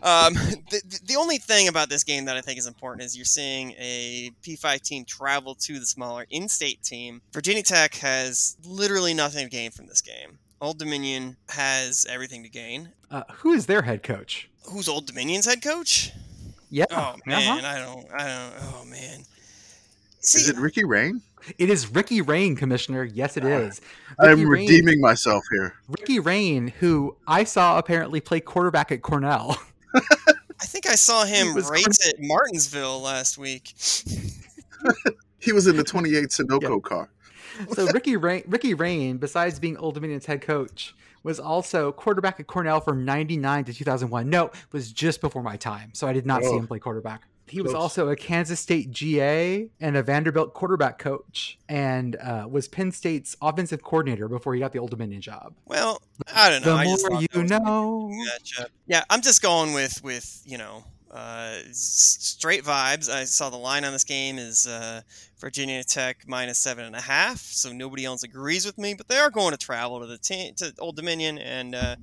[0.03, 0.33] Um,
[0.69, 3.71] the, the only thing about this game that I think is important is you're seeing
[3.77, 7.21] a P5 team travel to the smaller in state team.
[7.31, 10.37] Virginia Tech has literally nothing to gain from this game.
[10.61, 12.89] Old Dominion has everything to gain.
[13.11, 14.49] Uh, who is their head coach?
[14.63, 16.11] Who's Old Dominion's head coach?
[16.69, 16.85] Yeah.
[16.91, 17.67] Oh man, uh-huh.
[17.67, 18.53] I don't, I don't.
[18.73, 19.21] Oh man.
[20.21, 21.21] Is it Ricky Rahne?
[21.57, 23.03] It is Ricky Rahne, Commissioner.
[23.03, 23.81] Yes, it is.
[24.19, 24.29] Ah, is.
[24.29, 25.75] I'm Ricky Rahne- redeeming myself here.
[25.87, 29.57] Ricky Rahne, who I saw apparently play quarterback at Cornell.
[29.95, 33.73] I think I saw him was race at Martinsville last week.
[35.39, 37.07] He was in the 28 Sunoco car.
[37.73, 42.47] So Ricky Rahne, Ricky Rahne, besides being Old Dominion's head coach, was also quarterback at
[42.47, 44.27] Cornell from '99 to 2001.
[44.27, 46.57] No, it was just before my time, so I did not see Oh.
[46.57, 47.21] him play quarterback.
[47.47, 47.81] He was Close.
[47.81, 53.35] also a Kansas State GA and a Vanderbilt quarterback coach, and uh, was Penn State's
[53.41, 55.53] offensive coordinator before he got the Old Dominion job.
[55.65, 56.01] Well,
[56.33, 56.73] I don't know.
[56.73, 58.11] The I just more thought you that was a good know.
[58.11, 58.67] matchup.
[58.87, 63.09] Yeah, I'm just going with with you know uh, straight vibes.
[63.09, 65.01] I saw the line on this game is uh,
[65.39, 68.95] Virginia Tech minus seven and a half, so nobody else agrees with me.
[68.95, 71.95] But they are going to travel to the team to Old Dominion, and uh,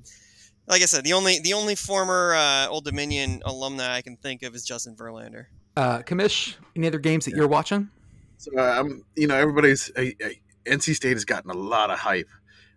[0.67, 4.43] like I said, the only the only former uh, Old Dominion alumni I can think
[4.43, 5.45] of is Justin Verlander.
[5.75, 7.89] Uh, Kamish, any other games that you're watching?
[8.37, 10.29] So uh, I'm, you know, everybody's uh, uh,
[10.65, 12.29] NC State has gotten a lot of hype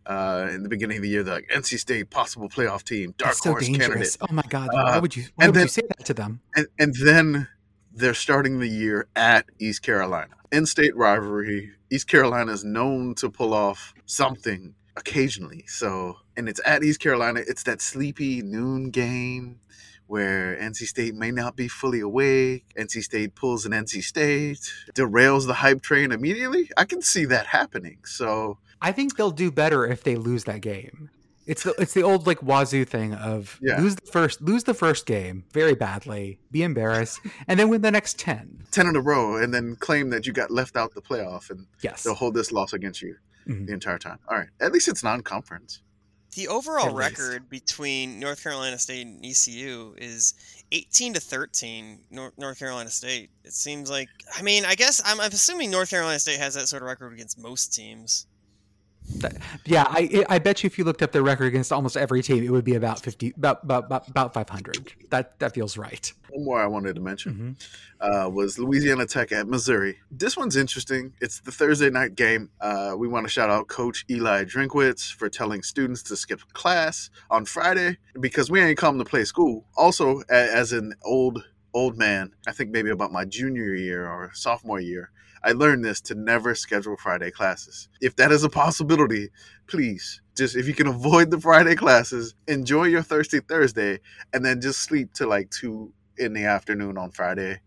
[0.06, 1.22] uh, in the beginning of the year.
[1.22, 3.86] The like, NC State possible playoff team, dark so horse dangerous.
[3.88, 4.68] candidate, Oh my God!
[4.72, 5.24] why Uh, would you?
[5.34, 6.40] Why and would you say that to them?
[6.54, 7.48] and and then
[7.92, 10.34] they're starting the year at East Carolina.
[10.52, 15.64] In state rivalry, East Carolina is known to pull off something occasionally.
[15.68, 17.40] So, and it's at East Carolina.
[17.46, 19.60] It's that sleepy noon game
[20.06, 22.64] where NC State may not be fully awake.
[22.78, 26.70] NC State pulls an NC State, derails the hype train immediately.
[26.76, 27.98] I can see that happening.
[28.04, 31.10] So I think they'll do better if they lose that game.
[31.46, 33.80] It's the it's the old like Wazoo thing of Yeah.
[33.80, 37.90] lose the first lose the first game very badly, be embarrassed, and then win the
[37.92, 38.64] next ten.
[38.72, 41.66] 10 in a row and then claim that you got left out the playoff and
[41.82, 42.02] Yes.
[42.02, 43.16] they'll hold this loss against you
[43.46, 43.66] Mhm.
[43.66, 44.18] the entire time.
[44.28, 44.48] All right.
[44.60, 45.80] At least it's non conference.
[46.34, 47.18] The overall At least.
[47.18, 50.34] record between North Carolina State and ECU is
[50.70, 52.04] 18 to 13.
[52.10, 53.30] North, North Carolina State.
[53.44, 54.08] It seems like.
[54.36, 57.12] I mean, I guess I'm, I'm assuming North Carolina State has that sort of record
[57.14, 58.26] against most teams.
[59.64, 62.44] Yeah, I I bet you if you looked up their record against almost every team,
[62.44, 64.92] it would be about fifty, about about about, five hundred.
[65.10, 66.12] That that feels right.
[66.30, 67.56] One more I wanted to mention
[68.00, 68.26] Mhm.
[68.26, 69.98] uh, was Louisiana Tech at Missouri.
[70.10, 71.12] This one's interesting.
[71.20, 72.50] It's the Thursday night game.
[72.60, 77.08] Uh, we want to shout out Coach Eli Drinkwitz for telling students to skip class
[77.30, 79.64] on Friday because we ain't come to play school.
[79.76, 84.80] Also, as an old old man, I think maybe about my junior year or sophomore
[84.80, 85.10] year,
[85.44, 87.88] I learned this to never schedule Friday classes.
[88.00, 89.30] If that is a possibility,
[89.66, 94.00] please just if you can avoid the Friday classes, enjoy your Thursday Thursday,
[94.32, 97.60] and then just sleep till like two in the afternoon on Friday,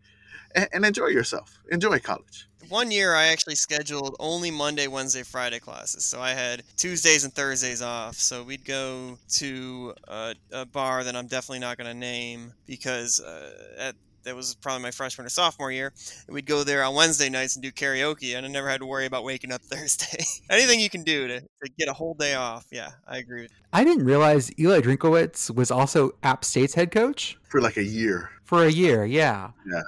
[0.55, 1.59] and, and enjoy yourself.
[1.72, 2.47] Enjoy college.
[2.70, 6.05] One year, I actually scheduled only Monday, Wednesday, Friday classes.
[6.05, 8.15] So I had Tuesdays and Thursdays off.
[8.15, 13.22] So we'd go to a, a bar that I'm definitely not going to name because
[13.22, 15.93] uh, at, that was probably my freshman or sophomore year.
[16.28, 18.86] And we'd go there on Wednesday nights and do karaoke, and I never had to
[18.86, 20.24] worry about waking up Thursday.
[20.49, 22.65] Anything you can do to, to get a whole day off.
[22.72, 27.38] Yeah, I agree with I didn't realize Eli Drinkwitz was also App State's head coach
[27.49, 28.32] For like a year.
[28.43, 29.05] for a year.
[29.05, 29.51] Yeah.
[29.72, 29.82] Yeah.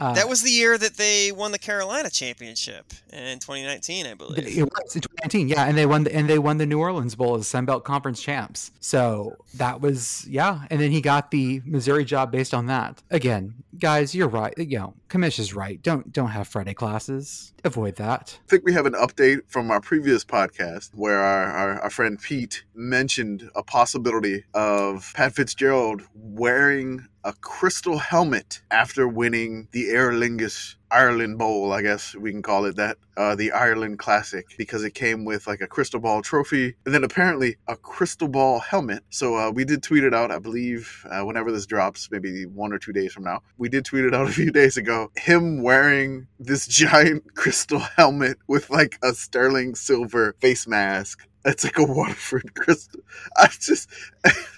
[0.00, 4.46] Uh, That was the year that they won the Carolina championship in 2019, I believe.
[4.46, 7.14] It was in 2019, yeah, and they won the, and they won the New Orleans
[7.14, 8.70] Bowl as Sun Belt Conference champs.
[8.80, 13.02] So that was yeah, and then he got the Missouri job based on that.
[13.10, 14.54] Again, guys, you're right.
[14.56, 15.82] You know, Kamish is right.
[15.82, 17.52] Don't don't have Friday classes.
[17.64, 18.38] Avoid that.
[18.46, 22.20] I think we have an update from our previous podcast where our, our, our friend
[22.20, 30.12] Pete mentioned a possibility of Pat Fitzgerald wearing a crystal helmet after winning the Aer
[30.12, 34.82] Lingus Ireland Bowl, I guess we can call it that, uh, the Ireland Classic, because
[34.82, 39.02] it came with like a crystal ball trophy and then apparently a crystal ball helmet.
[39.10, 42.72] So uh, we did tweet it out, I believe, uh, whenever this drops, maybe one
[42.72, 43.42] or two days from now.
[43.58, 45.10] We did tweet it out a few days ago.
[45.14, 51.28] Him wearing this giant crystal helmet with like a sterling silver face mask.
[51.48, 53.00] It's like a Waterford crystal.
[53.36, 53.88] I just,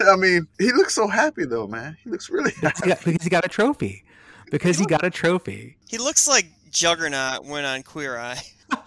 [0.01, 1.97] I mean, he looks so happy though, man.
[2.05, 3.13] He looks really That's happy.
[3.13, 4.05] because he got a trophy.
[4.51, 5.77] Because he got a trophy.
[5.89, 8.43] He looks like Juggernaut went on Queer Eye.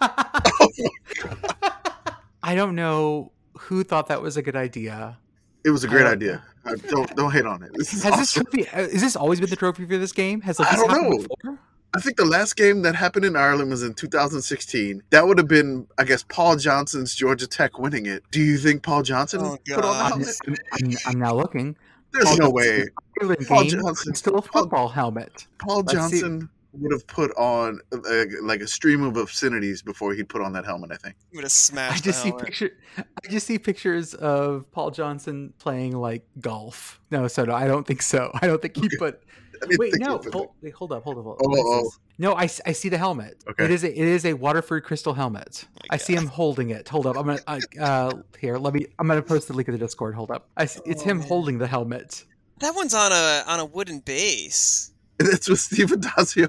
[2.42, 5.18] I don't know who thought that was a good idea.
[5.64, 6.42] It was a great I idea.
[6.66, 7.70] I don't don't hate on it.
[7.74, 8.68] This is Has this trophy?
[8.68, 10.42] uh, Is this always been the trophy for this game?
[10.42, 11.18] Has like, I this don't happened know.
[11.42, 11.58] before?
[11.96, 15.02] I think the last game that happened in Ireland was in 2016.
[15.10, 18.22] That would have been, I guess, Paul Johnson's Georgia Tech winning it.
[18.30, 19.84] Do you think Paul Johnson Oh, put on the God.
[19.84, 20.36] I'm, helmet?
[20.72, 21.76] I'm, I'm now looking.
[22.12, 22.84] There's Paul no Johnson- way.
[23.20, 25.46] Ireland Paul game, Johnson- still a Paul- football helmet.
[25.58, 25.96] Paul Let's see.
[26.20, 30.52] Johnson would have put on uh, like a stream of obscenities before he'd put on
[30.54, 30.90] that helmet.
[30.90, 31.14] I think.
[31.30, 31.92] He would have smashed.
[31.92, 32.44] I smashed just the see helmet.
[32.46, 32.70] picture.
[32.98, 37.00] I just see pictures of Paul Johnson playing like golf.
[37.12, 38.32] No, so no, I don't think so.
[38.42, 38.96] I don't think he Okay.
[38.98, 39.22] put.
[39.62, 41.24] I Wait, no, hold, wait, hold up, hold up.
[41.24, 41.40] Hold up.
[41.44, 41.82] Oh, oh.
[41.84, 41.98] this?
[42.18, 43.42] No, I see the helmet.
[43.48, 43.64] Okay.
[43.64, 45.66] It is a it is a Waterford crystal helmet.
[45.90, 46.88] My I see him holding it.
[46.88, 48.56] Hold up, I'm gonna uh, uh here.
[48.56, 48.86] Let me.
[48.98, 50.14] I'm gonna post the link in the Discord.
[50.14, 50.48] Hold up.
[50.56, 51.26] I s it's Oh, him man.
[51.26, 52.24] holding the helmet.
[52.60, 54.92] That one's on a on a wooden base.
[55.18, 56.48] And that's what Steve Addazio.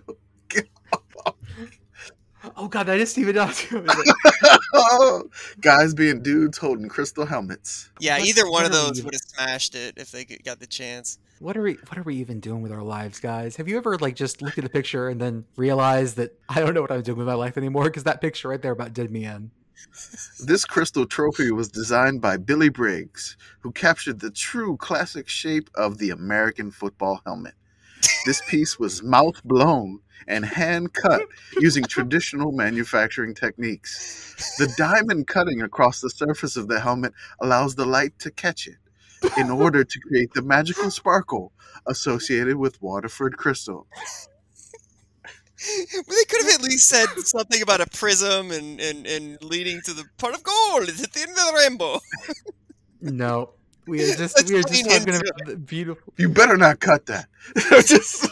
[2.58, 3.84] Oh god, that is Steve Addazio.
[4.74, 5.24] oh,
[5.62, 7.90] guys being dudes holding crystal helmets.
[8.00, 11.18] Yeah, What's- either one of those would have smashed it if they got the chance.
[11.40, 13.58] What are we what are we even doing with our lives, guys?
[13.58, 16.74] Have you ever like just looked at the picture and then realized that I don't
[16.74, 19.12] know what I'm doing with my life anymore because that picture right there about did
[19.12, 19.52] me in.
[20.46, 25.98] This crystal trophy was designed by Billy Briggs, who captured the true classic shape of
[25.98, 27.54] the American football helmet.
[28.26, 31.24] This piece was mouth blown and hand cut
[31.60, 34.56] using traditional manufacturing techniques.
[34.58, 38.78] The diamond cutting across the surface of the helmet allows the light to catch it
[39.38, 41.52] in order to create the magical sparkle
[41.88, 43.88] associated with Waterford crystal.
[45.92, 49.94] they could have at least said something about a prism and, and, and leading to
[49.94, 52.00] the part of gold is at the end of the rainbow.
[53.02, 53.52] No.
[53.88, 57.06] We are just Let's we are just talking about the beautiful You better not cut
[57.06, 57.28] that.
[57.86, 58.28] Just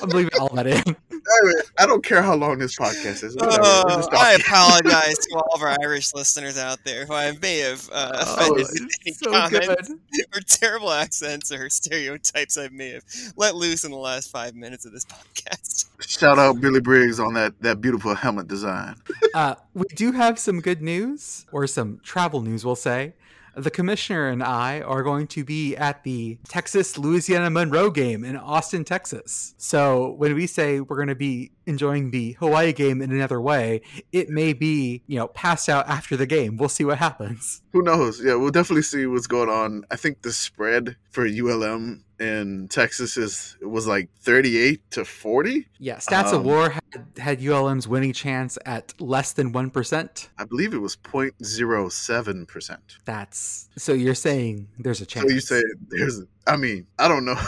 [0.00, 0.96] I'm leaving all that in.
[1.42, 3.36] Anyway, I don't care how long this podcast is.
[3.36, 7.14] Whatever, we're Oh, just I apologize to all of our Irish listeners out there who
[7.14, 10.26] I may have uh, Oh, offended with any so comments good.
[10.34, 13.04] or terrible accents or stereotypes I may have
[13.36, 15.86] let loose in the last five minutes of this podcast.
[16.00, 18.96] Shout out Billy Briggs on that that beautiful helmet design.
[19.34, 23.14] Uh, we do have some good news, or some travel news, we'll say.
[23.60, 28.36] The commissioner and I are going to be at the Texas Louisiana Monroe game in
[28.36, 29.54] Austin, Texas.
[29.58, 33.82] So when we say we're going to be enjoying the Hawaii game in another way,
[34.12, 36.56] it may be, you know, passed out after the game.
[36.56, 37.60] We'll see what happens.
[37.72, 38.22] Who knows?
[38.24, 39.84] Yeah, we'll definitely see what's going on.
[39.90, 45.66] I think the spread for ULM in Texas is it was like 38 to 40.
[45.78, 50.28] Yeah, Stats of Um, War had, had ULM's winning chance at less than 1%.
[50.38, 52.78] I believe it was 0.07%.
[53.04, 55.26] That's so you're saying there's a chance.
[55.26, 57.40] So you say there's I mean, I don't know.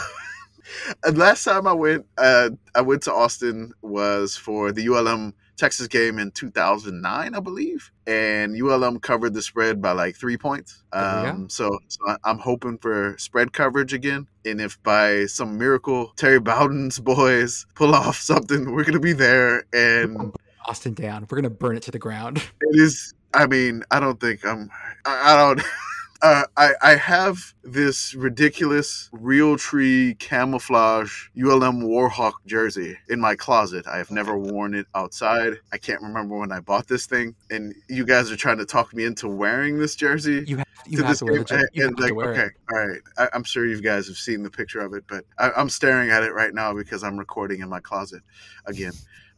[1.13, 6.19] Last time I went uh I went to Austin was for the ULM Texas game
[6.19, 10.83] in 2009, I believe, and ULM covered the spread by like 3 points.
[10.91, 11.29] There we go.
[11.29, 16.11] Um so so I- I'm hoping for spread coverage again, and if by some miracle
[16.15, 20.33] Terry Bowden's boys pull off something, we're going to be there and
[20.65, 21.23] Austin down.
[21.29, 22.37] We're going to burn it to the ground.
[22.61, 24.69] it is i mean i don't think i'm
[25.05, 25.61] i, I don't
[26.23, 33.85] uh, I, I have this ridiculous real tree camouflage ULM Warhawk jersey in my closet.
[33.87, 35.57] I have never worn it outside.
[35.73, 38.93] I can't remember when I bought this thing, and you guys are trying to talk
[38.93, 40.45] me into wearing this jersey.
[40.47, 42.45] You have, you to have this to wear the game, jer- you and, like, okay,
[42.45, 42.51] it.
[42.71, 43.01] all right.
[43.17, 46.09] I, I'm sure you guys have seen the picture of it, but I, I'm staring
[46.09, 48.21] at it right now because I'm recording in my closet
[48.65, 48.93] again.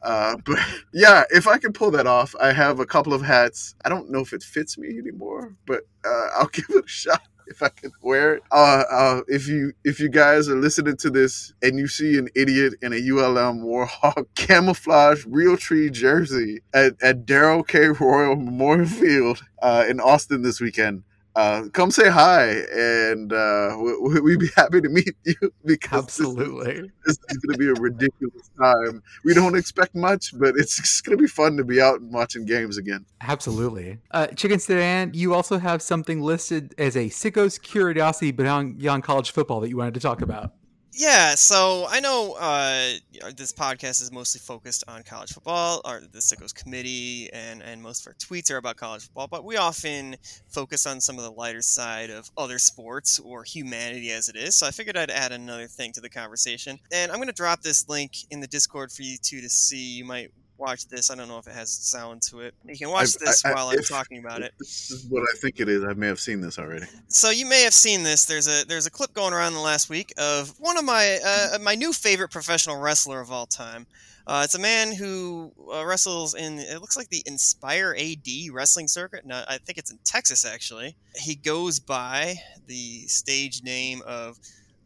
[0.06, 0.60] Uh, but
[0.94, 3.76] yeah, if I can pull that off, I have a couple of hats.
[3.84, 7.22] I don't know if it fits me anymore, but uh, I'll give it a shot
[7.48, 8.44] if I can wear it.
[8.52, 12.30] Uh, uh, if you if you guys are listening to this and you see an
[12.36, 17.90] idiot in a ULM Warhawk camouflage real tree jersey at, at Darrell K.
[17.90, 21.04] Royal Memorial Field uh, in Austin this weekend.
[21.36, 26.20] Uh, come say hi, and uh, we, we'd be happy to meet you because this
[26.22, 26.90] Absolutely.
[27.06, 29.04] this is going to be a ridiculous time.
[29.26, 32.14] We don't expect much, but it's, it's going to be fun to be out and
[32.14, 33.06] watching games again.
[33.20, 33.98] Absolutely.
[34.12, 39.32] Uh, Chicken Sedan, you also have something listed as a sicko's curiosity beyond, beyond college
[39.32, 40.54] football that you wanted to talk about.
[40.98, 42.94] Yeah, so I know uh,
[43.36, 48.02] this podcast is mostly focused on college football, or the Sickos Committee, and, and most
[48.02, 50.16] of our tweets are about college football, but we often
[50.48, 54.56] focus on some of the lighter side of other sports or humanity as it is.
[54.56, 56.80] So I figured I'd add another thing to the conversation.
[56.94, 59.98] And I'm going to drop this link in the Discord for you two to see.
[59.98, 61.12] You might watch this.
[61.12, 62.54] I don't know if it has sound to it.
[62.66, 64.54] You can watch I- this I- I- while I'm if- talking about it.
[64.60, 65.84] This is what I think it is.
[65.84, 66.86] I may have seen this already.
[67.08, 68.26] So you may have seen this.
[68.26, 71.58] There's a there's a clip going around the last week of one of my uh,
[71.60, 73.86] my new favorite professional wrestler of all time.
[74.28, 78.88] Uh, it's a man who uh, wrestles in it looks like the Inspire AD wrestling
[78.88, 79.24] circuit.
[79.24, 80.96] No, I think it's in Texas actually.
[81.16, 82.36] He goes by
[82.66, 84.40] the stage name of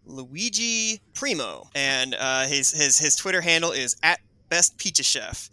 [0.05, 4.19] Luigi Primo, and uh, his his his Twitter handle is at
[4.49, 5.49] Best Pizza Chef.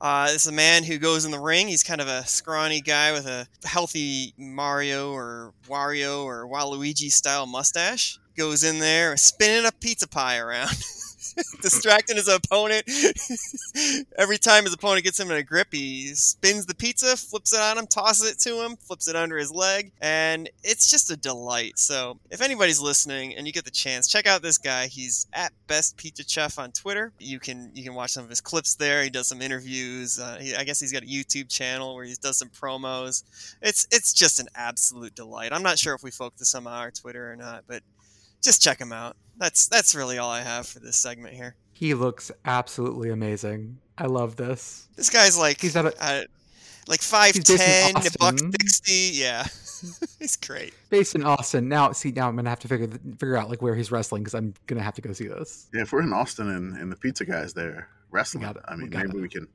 [0.00, 1.68] Uh, this is a man who goes in the ring.
[1.68, 7.46] He's kind of a scrawny guy with a healthy Mario or Wario or Waluigi style
[7.46, 8.18] mustache.
[8.36, 10.70] Goes in there spinning a pizza pie around,
[11.62, 12.84] distracting his opponent.
[14.18, 17.60] Every time his opponent gets him in a grip, he spins the pizza, flips it
[17.60, 21.16] on him, tosses it to him, flips it under his leg, and it's just a
[21.16, 21.78] delight.
[21.78, 24.86] So, if anybody's listening and you get the chance, check out this guy.
[24.86, 27.12] He's at Best Pizza Chef on Twitter.
[27.18, 29.02] You can you can watch some of his clips there.
[29.02, 30.18] He does some interviews.
[30.18, 33.24] Uh, he, I guess he's got a YouTube channel where he does some promos.
[33.62, 35.52] It's it's just an absolute delight.
[35.52, 37.82] I'm not sure if we focus on our Twitter or not, but
[38.42, 39.16] just check him out.
[39.36, 41.56] That's that's really all I have for this segment here.
[41.72, 43.78] He looks absolutely amazing.
[43.96, 44.88] I love this.
[44.96, 46.24] This guy's like He's at a- uh,
[46.88, 49.10] like five He's based buck sixty.
[49.18, 49.44] Yeah,
[50.18, 50.74] he's great.
[50.90, 51.68] Based in Austin.
[51.68, 52.88] Now, see, now I'm gonna have to figure
[53.18, 55.68] figure out like where he's wrestling because I'm gonna have to go see this.
[55.72, 58.62] Yeah, if we're in Austin and, and the pizza guys there wrestling, got it.
[58.68, 59.22] I mean, got maybe it.
[59.22, 59.46] we can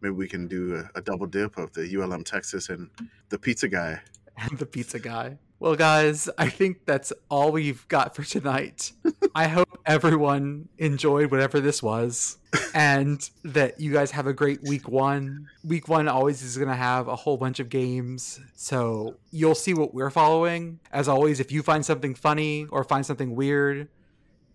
[0.00, 2.90] maybe we can do a, a double dip of the ULM Texas and
[3.28, 4.00] the pizza guy.
[4.38, 5.38] and the pizza guy.
[5.60, 8.92] Well, guys, I think that's all we've got for tonight.
[9.34, 12.38] I hope everyone enjoyed whatever this was
[12.72, 15.50] and that you guys have a great week one.
[15.62, 18.40] Week one always is going to have a whole bunch of games.
[18.54, 20.80] So you'll see what we're following.
[20.92, 23.88] As always, if you find something funny or find something weird,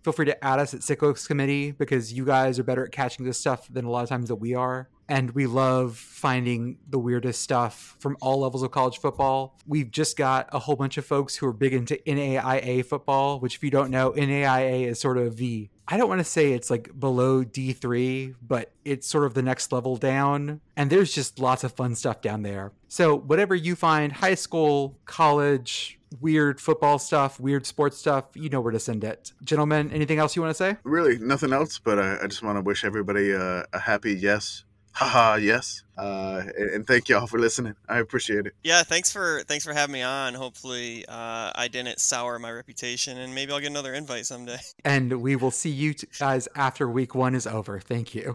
[0.02, 3.24] feel free to add us at Sickos Committee because you guys are better at catching
[3.24, 4.88] this stuff than a lot of times that we are.
[5.08, 9.56] And we love finding the weirdest stuff from all levels of college football.
[9.66, 13.56] We've just got a whole bunch of folks who are big into NAIA football, which,
[13.56, 16.68] if you don't know, NAIA is sort of the I don't want to say it's
[16.68, 20.60] like below D3, but it's sort of the next level down.
[20.76, 22.72] And there's just lots of fun stuff down there.
[22.88, 28.60] So, whatever you find, high school, college, weird football stuff, weird sports stuff, you know
[28.60, 29.32] where to send it.
[29.44, 30.76] Gentlemen, anything else you want to say?
[30.82, 34.64] Really, nothing else, but I, I just want to wish everybody a happy yes.
[34.96, 35.82] Haha, yes.
[35.98, 37.74] Uh, and, and thank y'all for listening.
[37.86, 38.54] I appreciate it.
[38.64, 40.32] Yeah, thanks for thanks for having me on.
[40.32, 44.58] Hopefully, uh, I didn't sour my reputation, and maybe I'll get another invite someday.
[44.86, 47.78] And we will see you t- guys after week one is over.
[47.78, 48.34] Thank you.